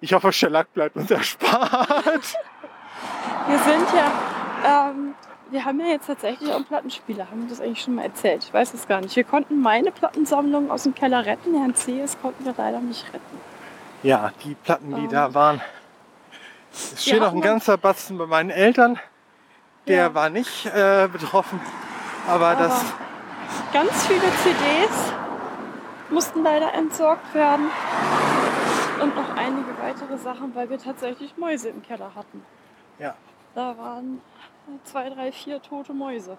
Ich 0.02 0.12
hoffe, 0.12 0.32
Shellac 0.32 0.72
bleibt 0.74 0.96
uns 0.96 1.10
erspart. 1.10 2.34
wir 3.46 3.58
sind 3.58 3.86
ja, 3.94 4.90
ähm, 4.90 5.14
wir 5.50 5.64
haben 5.64 5.80
ja 5.80 5.86
jetzt 5.86 6.06
tatsächlich 6.06 6.50
auch 6.50 6.56
einen 6.56 6.66
Plattenspieler. 6.66 7.30
Haben 7.30 7.42
wir 7.42 7.48
das 7.48 7.60
eigentlich 7.60 7.82
schon 7.82 7.94
mal 7.94 8.04
erzählt? 8.04 8.44
Ich 8.44 8.52
weiß 8.52 8.74
es 8.74 8.86
gar 8.86 9.00
nicht. 9.00 9.16
Wir 9.16 9.24
konnten 9.24 9.62
meine 9.62 9.90
Plattensammlung 9.90 10.70
aus 10.70 10.82
dem 10.82 10.94
Keller 10.94 11.24
retten. 11.24 11.56
Herrn 11.56 11.74
C.S. 11.74 12.20
konnten 12.20 12.44
wir 12.44 12.54
leider 12.56 12.80
nicht 12.80 13.06
retten. 13.14 13.49
Ja, 14.02 14.32
die 14.44 14.54
Platten, 14.54 14.94
die 14.94 15.02
ähm, 15.02 15.10
da 15.10 15.34
waren. 15.34 15.60
Es 16.72 17.02
steht 17.02 17.20
noch 17.20 17.32
ein 17.32 17.40
ganzer 17.40 17.76
Batzen 17.76 18.16
bei 18.16 18.26
meinen 18.26 18.50
Eltern. 18.50 18.98
Der 19.86 19.96
ja. 19.96 20.14
war 20.14 20.30
nicht 20.30 20.66
äh, 20.66 21.08
betroffen, 21.10 21.60
aber, 22.26 22.48
aber 22.48 22.62
das. 22.62 22.84
Ganz 23.72 24.06
viele 24.06 24.20
CDs 24.20 25.12
mussten 26.10 26.42
leider 26.42 26.72
entsorgt 26.74 27.34
werden. 27.34 27.70
Und 29.02 29.16
noch 29.16 29.36
einige 29.36 29.68
weitere 29.80 30.18
Sachen, 30.18 30.54
weil 30.54 30.68
wir 30.68 30.78
tatsächlich 30.78 31.36
Mäuse 31.36 31.70
im 31.70 31.82
Keller 31.82 32.12
hatten. 32.14 32.44
Ja. 32.98 33.14
Da 33.54 33.76
waren 33.78 34.20
zwei, 34.84 35.08
drei, 35.08 35.32
vier 35.32 35.62
tote 35.62 35.94
Mäuse. 35.94 36.36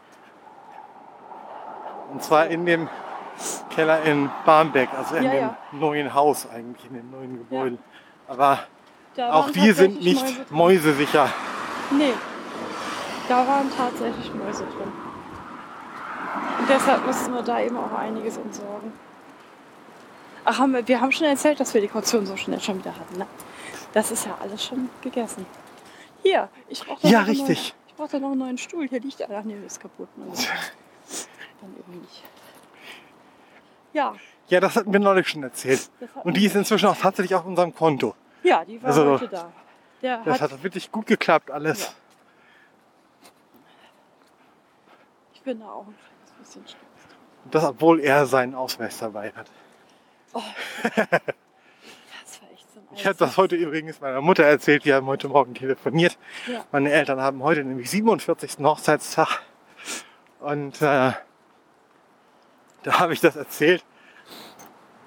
Und 2.12 2.24
zwar 2.24 2.47
in 2.47 2.66
dem 2.66 2.89
Keller 3.70 4.02
in 4.04 4.30
Barmbek, 4.46 4.90
also 4.98 5.16
in 5.16 5.24
ja, 5.24 5.32
dem 5.32 5.40
ja. 5.40 5.58
neuen 5.72 6.14
Haus 6.14 6.48
eigentlich, 6.50 6.86
in 6.90 6.98
dem 6.98 7.12
neuen 7.12 7.38
Gebäude. 7.38 7.78
Ja. 8.28 8.34
Aber 8.34 8.60
auch 9.18 9.50
die 9.50 9.72
sind 9.72 10.02
nicht 10.02 10.26
Mäuse 10.52 10.90
mäusesicher. 10.90 11.30
Nee, 11.92 12.14
da 13.28 13.48
waren 13.48 13.70
tatsächlich 13.76 14.34
Mäuse 14.34 14.64
drin. 14.64 14.92
Und 16.60 16.70
deshalb 16.70 17.06
mussten 17.06 17.34
wir 17.34 17.42
da 17.42 17.60
eben 17.60 17.78
auch 17.78 17.92
einiges 17.92 18.38
entsorgen. 18.38 18.94
Ach, 20.46 20.60
haben 20.60 20.74
wir, 20.74 20.88
wir 20.88 21.02
haben 21.02 21.12
schon 21.12 21.28
erzählt, 21.28 21.60
dass 21.60 21.74
wir 21.74 21.82
die 21.82 21.88
Kaution 21.88 22.26
so 22.26 22.36
schnell 22.38 22.60
schon 22.60 22.80
wieder 22.80 22.96
hatten. 22.96 23.18
Ne? 23.18 23.28
Das 23.94 24.12
ist 24.12 24.26
ja 24.26 24.38
alles 24.42 24.64
schon 24.66 24.90
gegessen. 25.02 25.46
Hier, 26.24 26.50
ich 26.70 26.86
brauche 26.86 27.08
ja, 27.08 27.22
richtig. 27.22 27.74
ich 27.88 27.96
brauche 27.96 28.10
da 28.10 28.20
noch 28.20 28.32
einen 28.32 28.40
neuen 28.40 28.58
Stuhl. 28.58 28.88
Hier 28.88 29.00
liegt 29.00 29.22
einer. 29.22 29.42
Nee, 29.44 29.56
ist 29.66 29.80
kaputt. 29.80 30.08
Dann 30.18 31.76
eben 31.78 32.02
nicht. 32.02 32.24
Ja. 33.94 34.16
Ja, 34.48 34.60
das 34.60 34.76
hat 34.76 34.88
mir 34.88 35.00
neulich 35.00 35.28
schon 35.30 35.44
erzählt. 35.44 35.89
Und 36.24 36.36
die 36.36 36.46
ist 36.46 36.56
inzwischen 36.56 36.88
auch 36.88 36.98
tatsächlich 36.98 37.36
auf 37.36 37.46
unserem 37.46 37.74
Konto. 37.74 38.16
Ja, 38.44 38.66
die 38.66 38.82
war 38.82 38.89
Also, 38.89 39.12
heute 39.12 39.28
da. 39.28 39.52
Der 40.02 40.18
Das 40.26 40.42
hat, 40.42 40.52
hat 40.52 40.64
wirklich 40.64 40.92
gut 40.92 41.06
geklappt 41.06 41.52
alles. 41.52 41.84
Ja. 41.84 41.89
ich 45.34 45.42
bin 45.42 45.60
da 45.60 45.68
auch 45.68 45.86
ein 45.88 45.96
kleines 45.96 46.32
bisschen 46.39 46.64
stolz. 46.68 46.86
Das, 47.52 47.64
obwohl 47.64 48.00
er 48.00 48.26
seinen 48.26 48.56
Ausweis 48.56 48.98
dabei 49.00 49.32
hat. 49.36 49.48
Das 52.24 52.42
war 52.42 52.52
echt 52.54 52.72
so 52.74 52.80
ein 52.80 52.86
Ich 52.96 53.06
habe 53.06 53.16
das 53.16 53.38
heute 53.38 53.56
übrigens 53.56 54.00
meiner 54.02 54.22
Mutter 54.22 54.44
erzählt. 54.44 54.86
Wir 54.86 54.96
haben 54.96 55.08
heute 55.08 55.28
Morgen 55.28 55.54
telefoniert. 55.54 56.18
Ja. 56.48 56.64
Meine 56.72 56.92
Eltern 56.92 57.20
haben 57.22 57.44
heute 57.44 57.64
nämlich 57.64 57.89
47. 57.89 58.58
Hochzeitstag. 58.64 59.42
Und 60.39 60.82
äh, 60.82 61.12
da 62.84 63.00
habe 63.00 63.14
ich 63.14 63.22
das 63.22 63.36
erzählt. 63.36 63.84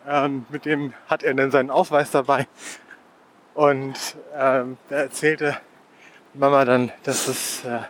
Ähm, 0.06 0.46
mit 0.50 0.64
dem 0.64 0.92
hat 1.08 1.22
er 1.22 1.34
dann 1.34 1.50
seinen 1.50 1.70
Ausweis 1.70 2.10
dabei. 2.10 2.46
Und 3.54 3.94
ähm, 4.36 4.76
da 4.88 4.96
erzählte 4.96 5.56
Mama 6.34 6.64
dann, 6.64 6.92
dass 7.04 7.28
es 7.28 7.64
äh, 7.64 7.80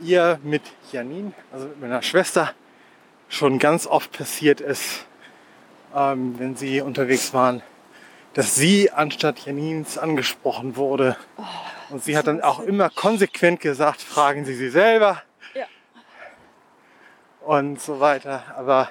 ihr 0.00 0.38
mit 0.42 0.62
Janine, 0.92 1.32
also 1.52 1.66
mit 1.66 1.80
meiner 1.80 2.02
Schwester, 2.02 2.52
schon 3.28 3.58
ganz 3.58 3.86
oft 3.86 4.12
passiert 4.12 4.60
ist, 4.60 5.06
ähm, 5.94 6.38
wenn 6.38 6.56
sie 6.56 6.80
unterwegs 6.80 7.34
waren, 7.34 7.62
dass 8.34 8.54
sie 8.54 8.90
anstatt 8.90 9.40
Janins 9.40 9.98
angesprochen 9.98 10.76
wurde. 10.76 11.16
Und 11.90 12.02
sie 12.02 12.16
hat 12.16 12.26
dann 12.26 12.40
auch 12.40 12.60
immer 12.60 12.88
konsequent 12.88 13.60
gesagt, 13.60 14.00
fragen 14.00 14.44
Sie 14.44 14.54
sie 14.54 14.70
selber. 14.70 15.22
Ja. 15.54 15.66
Und 17.40 17.80
so 17.80 18.00
weiter. 18.00 18.44
Aber 18.56 18.90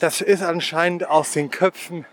das 0.00 0.20
ist 0.20 0.42
anscheinend 0.42 1.06
aus 1.08 1.32
den 1.32 1.50
Köpfen 1.50 2.06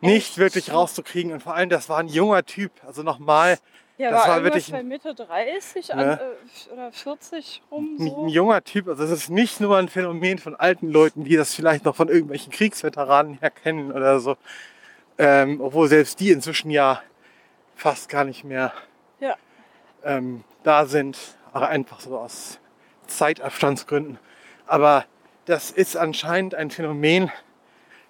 nicht 0.00 0.38
wirklich 0.38 0.64
schlimm. 0.64 0.76
rauszukriegen. 0.76 1.32
Und 1.32 1.42
vor 1.42 1.54
allem, 1.54 1.68
das 1.68 1.88
war 1.88 1.98
ein 1.98 2.08
junger 2.08 2.44
Typ. 2.44 2.72
Also 2.86 3.02
nochmal, 3.02 3.58
Ja, 3.98 4.10
das 4.10 4.26
war, 4.26 4.42
wirklich 4.44 4.70
bei 4.72 4.82
Mitte 4.82 5.14
30 5.14 5.88
Ne? 5.88 5.94
an, 5.94 6.18
äh, 6.18 6.72
oder 6.72 6.92
40 6.92 7.62
rum 7.70 7.96
ein, 8.00 8.08
so. 8.08 8.22
ein 8.24 8.28
junger 8.28 8.64
Typ. 8.64 8.88
Also 8.88 9.04
es 9.04 9.10
ist 9.10 9.28
nicht 9.28 9.60
nur 9.60 9.76
ein 9.76 9.88
Phänomen 9.90 10.38
von 10.38 10.56
alten 10.56 10.90
Leuten, 10.90 11.24
die 11.24 11.36
das 11.36 11.54
vielleicht 11.54 11.84
noch 11.84 11.94
von 11.96 12.08
irgendwelchen 12.08 12.50
Kriegsveteranen 12.52 13.38
her 13.40 13.50
kennen 13.50 13.92
oder 13.92 14.18
so. 14.20 14.36
Ähm, 15.18 15.60
obwohl 15.60 15.88
selbst 15.88 16.18
die 16.20 16.30
inzwischen 16.30 16.70
ja 16.70 17.02
fast 17.76 18.08
gar 18.08 18.24
nicht 18.24 18.44
mehr 18.44 18.72
Ja. 19.20 19.36
ähm, 20.04 20.44
da 20.62 20.86
sind, 20.86 21.18
aber 21.52 21.68
einfach 21.68 22.00
so 22.00 22.16
aus 22.18 22.58
Zeitabstandsgründen. 23.06 24.18
Aber 24.66 25.04
das 25.46 25.70
ist 25.70 25.96
anscheinend 25.96 26.54
ein 26.54 26.70
Phänomen, 26.70 27.30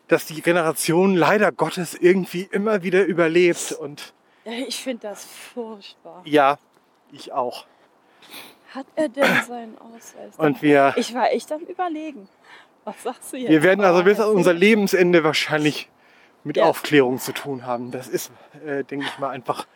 das 0.09 0.27
die 0.27 0.41
Generation 0.43 1.15
leider 1.17 1.53
Gottes 1.53 1.95
irgendwie 1.95 2.49
immer 2.51 2.83
wieder 2.83 3.05
überlebt. 3.05 3.73
Und 3.73 4.13
ich 4.45 4.83
finde 4.83 5.09
das 5.09 5.25
furchtbar. 5.25 6.23
ja, 6.25 6.59
ich 7.13 7.33
auch. 7.33 7.67
Hat 8.75 8.87
er 8.97 9.09
denn 9.09 9.25
seinen 9.47 9.77
Ausweis? 9.79 10.35
Und 10.39 10.63
wir, 10.63 10.95
ich 10.97 11.15
war 11.15 11.31
echt 11.31 11.53
am 11.53 11.61
Überlegen. 11.63 12.29
Was 12.85 13.03
sagst 13.03 13.33
du 13.33 13.37
jetzt? 13.37 13.51
wir 13.51 13.63
werden 13.63 13.85
also 13.85 14.01
Oh, 14.01 14.05
bis 14.05 14.19
an 14.19 14.31
unser 14.31 14.53
Lebensende 14.55 15.23
wahrscheinlich 15.25 15.89
mit 16.43 16.57
Ja. 16.57 16.65
Aufklärung 16.65 17.19
zu 17.19 17.33
tun 17.33 17.65
haben. 17.67 17.91
Das 17.93 18.09
ist, 18.09 18.33
äh, 18.67 18.83
denke 18.83 19.07
ich 19.07 19.19
mal, 19.19 19.29
einfach 19.31 19.67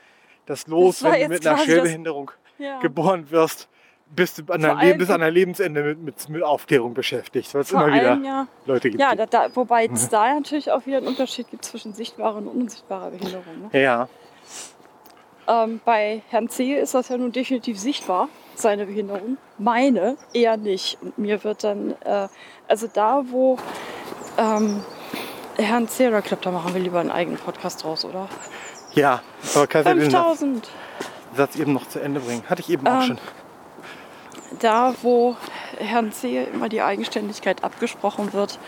das 0.47 0.67
Los, 0.67 1.01
Das 1.01 1.13
wenn 1.13 1.23
du 1.23 1.29
mit 1.29 1.47
einer 1.47 1.57
quasi 1.57 1.67
das- 1.67 1.75
Schwerbehinderung 1.75 2.31
ja. 2.59 2.81
geboren 2.81 3.31
wirst, 3.31 3.69
bist 4.15 4.39
an 4.51 4.61
Vor 4.63 4.79
allem- 4.79 4.99
bis 4.99 5.11
an 5.11 5.21
dein 5.21 5.33
Lebensende 5.35 5.83
mit, 5.83 5.99
mit, 6.01 6.29
mit 6.29 6.43
Aufklärung 6.43 6.95
beschäftigt, 6.95 7.53
weil 7.55 7.63
es 7.63 7.73
immer 7.73 7.87
wieder 7.89 8.11
allem, 8.13 8.25
ja. 8.25 8.47
Leute 8.67 8.91
gibt. 8.91 9.01
Ja, 9.01 9.15
da, 9.15 9.27
da, 9.27 9.49
wobei 9.55 9.87
es 9.87 10.09
da 10.09 10.33
natürlich 10.35 10.71
auch 10.71 10.87
wieder 10.87 10.99
einen 10.99 11.09
Unterschied 11.09 11.51
gibt 11.51 11.65
zwischen 11.65 11.93
sichtbarer 11.93 12.37
und 12.37 12.49
unsichtbarer 12.49 13.11
Behinderung. 13.11 13.69
Ne? 13.73 13.81
ja, 13.83 14.09
Ähm, 15.49 15.81
bei 15.85 16.23
Herrn 16.29 16.49
C. 16.49 16.75
ist 16.75 16.95
das 16.95 17.09
ja 17.09 17.17
nun 17.17 17.31
definitiv 17.33 17.79
sichtbar, 17.79 18.29
seine 18.57 18.87
Behinderung. 18.87 19.37
Meine 19.59 20.17
eher 20.33 20.57
nicht. 20.57 20.99
Und 21.03 21.19
mir 21.19 21.45
wird 21.45 21.63
dann, 21.63 21.95
äh, 22.05 22.27
also 22.69 22.89
da, 22.93 23.23
wo 23.29 23.57
ähm, 24.39 24.83
Herrn 25.57 25.89
C. 25.89 26.09
oder 26.09 26.21
glaube, 26.23 26.43
da 26.43 26.51
machen 26.51 26.75
wir 26.75 26.81
lieber 26.81 26.99
einen 27.01 27.11
eigenen 27.13 27.39
Podcast 27.39 27.85
draus, 27.85 28.05
oder? 28.05 28.29
ja, 28.95 29.23
aber 29.55 29.67
kannst 29.67 29.89
du 29.91 29.95
den 29.95 30.11
Satz, 30.11 30.39
5000. 30.39 30.71
Satz 31.35 31.57
eben 31.57 31.73
noch 31.75 31.87
zu 31.89 32.01
Ende 32.01 32.19
bringen? 32.21 32.43
Hatte 32.49 32.63
ich 32.63 32.71
eben 32.71 32.87
auch 32.87 33.03
Ähm, 33.03 33.07
schon. 33.07 33.19
Da, 34.61 34.95
wo 35.03 35.37
Herrn 35.79 36.13
C. 36.13 36.45
immer 36.45 36.69
die 36.69 36.83
Eigenständigkeit 36.83 37.65
abgesprochen 37.65 38.33
wird, 38.33 38.59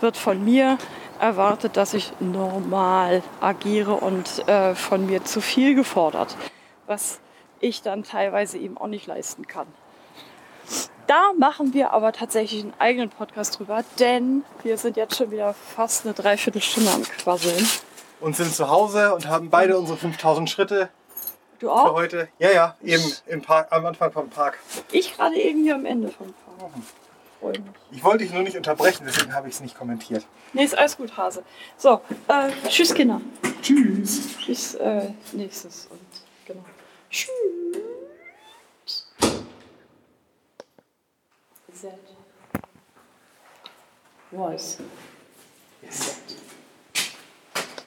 wird 0.00 0.16
von 0.16 0.44
mir 0.44 0.78
erwartet, 1.20 1.76
dass 1.76 1.94
ich 1.94 2.12
normal 2.20 3.22
agiere 3.40 3.94
und 3.94 4.46
äh, 4.48 4.74
von 4.74 5.06
mir 5.06 5.24
zu 5.24 5.40
viel 5.40 5.74
gefordert, 5.74 6.36
was 6.86 7.20
ich 7.60 7.82
dann 7.82 8.04
teilweise 8.04 8.58
eben 8.58 8.78
auch 8.78 8.86
nicht 8.86 9.06
leisten 9.06 9.46
kann. 9.46 9.66
Da 11.06 11.32
machen 11.38 11.72
wir 11.72 11.92
aber 11.92 12.12
tatsächlich 12.12 12.62
einen 12.62 12.74
eigenen 12.78 13.08
Podcast 13.08 13.58
drüber, 13.58 13.82
denn 13.98 14.44
wir 14.62 14.76
sind 14.76 14.96
jetzt 14.96 15.16
schon 15.16 15.30
wieder 15.30 15.54
fast 15.54 16.04
eine 16.04 16.14
Dreiviertelstunde 16.14 16.90
am 16.90 17.02
Quasseln. 17.02 17.66
Und 18.20 18.36
sind 18.36 18.52
zu 18.52 18.68
Hause 18.68 19.14
und 19.14 19.26
haben 19.26 19.48
beide 19.48 19.78
unsere 19.78 19.96
5000 19.96 20.50
Schritte 20.50 20.90
Du 21.58 21.66
für 21.66 21.72
auch? 21.72 21.94
heute. 21.94 22.28
Ja, 22.38 22.50
ja, 22.52 22.76
eben 22.82 23.02
im 23.26 23.42
Park, 23.42 23.68
am 23.70 23.84
Anfang 23.84 24.12
vom 24.12 24.30
Park. 24.30 24.58
Ich 24.92 25.16
gerade 25.16 25.36
eben 25.36 25.62
hier 25.62 25.74
am 25.74 25.86
Ende 25.86 26.08
vom 26.08 26.32
Fahren. 26.34 26.84
Freue 27.40 27.52
mich. 27.52 27.70
Ich 27.90 28.04
wollte 28.04 28.18
dich 28.24 28.32
nur 28.32 28.42
nicht 28.42 28.56
unterbrechen, 28.56 29.04
deswegen 29.06 29.34
habe 29.34 29.48
ich 29.48 29.54
es 29.54 29.60
nicht 29.60 29.76
kommentiert. 29.76 30.24
Nee, 30.52 30.64
ist 30.64 30.76
alles 30.76 30.96
gut, 30.96 31.16
Hase. 31.16 31.42
So, 31.76 32.00
äh, 32.28 32.50
tschüss, 32.68 32.94
Kinder. 32.94 33.20
Tschüss. 33.62 34.36
Bis 34.46 34.74
äh, 34.76 35.10
nächstes 35.32 35.88
und 35.90 36.00
genau. 36.46 36.64
Tschüss. 37.10 37.32
Z. 41.72 41.92
Was. 44.30 44.78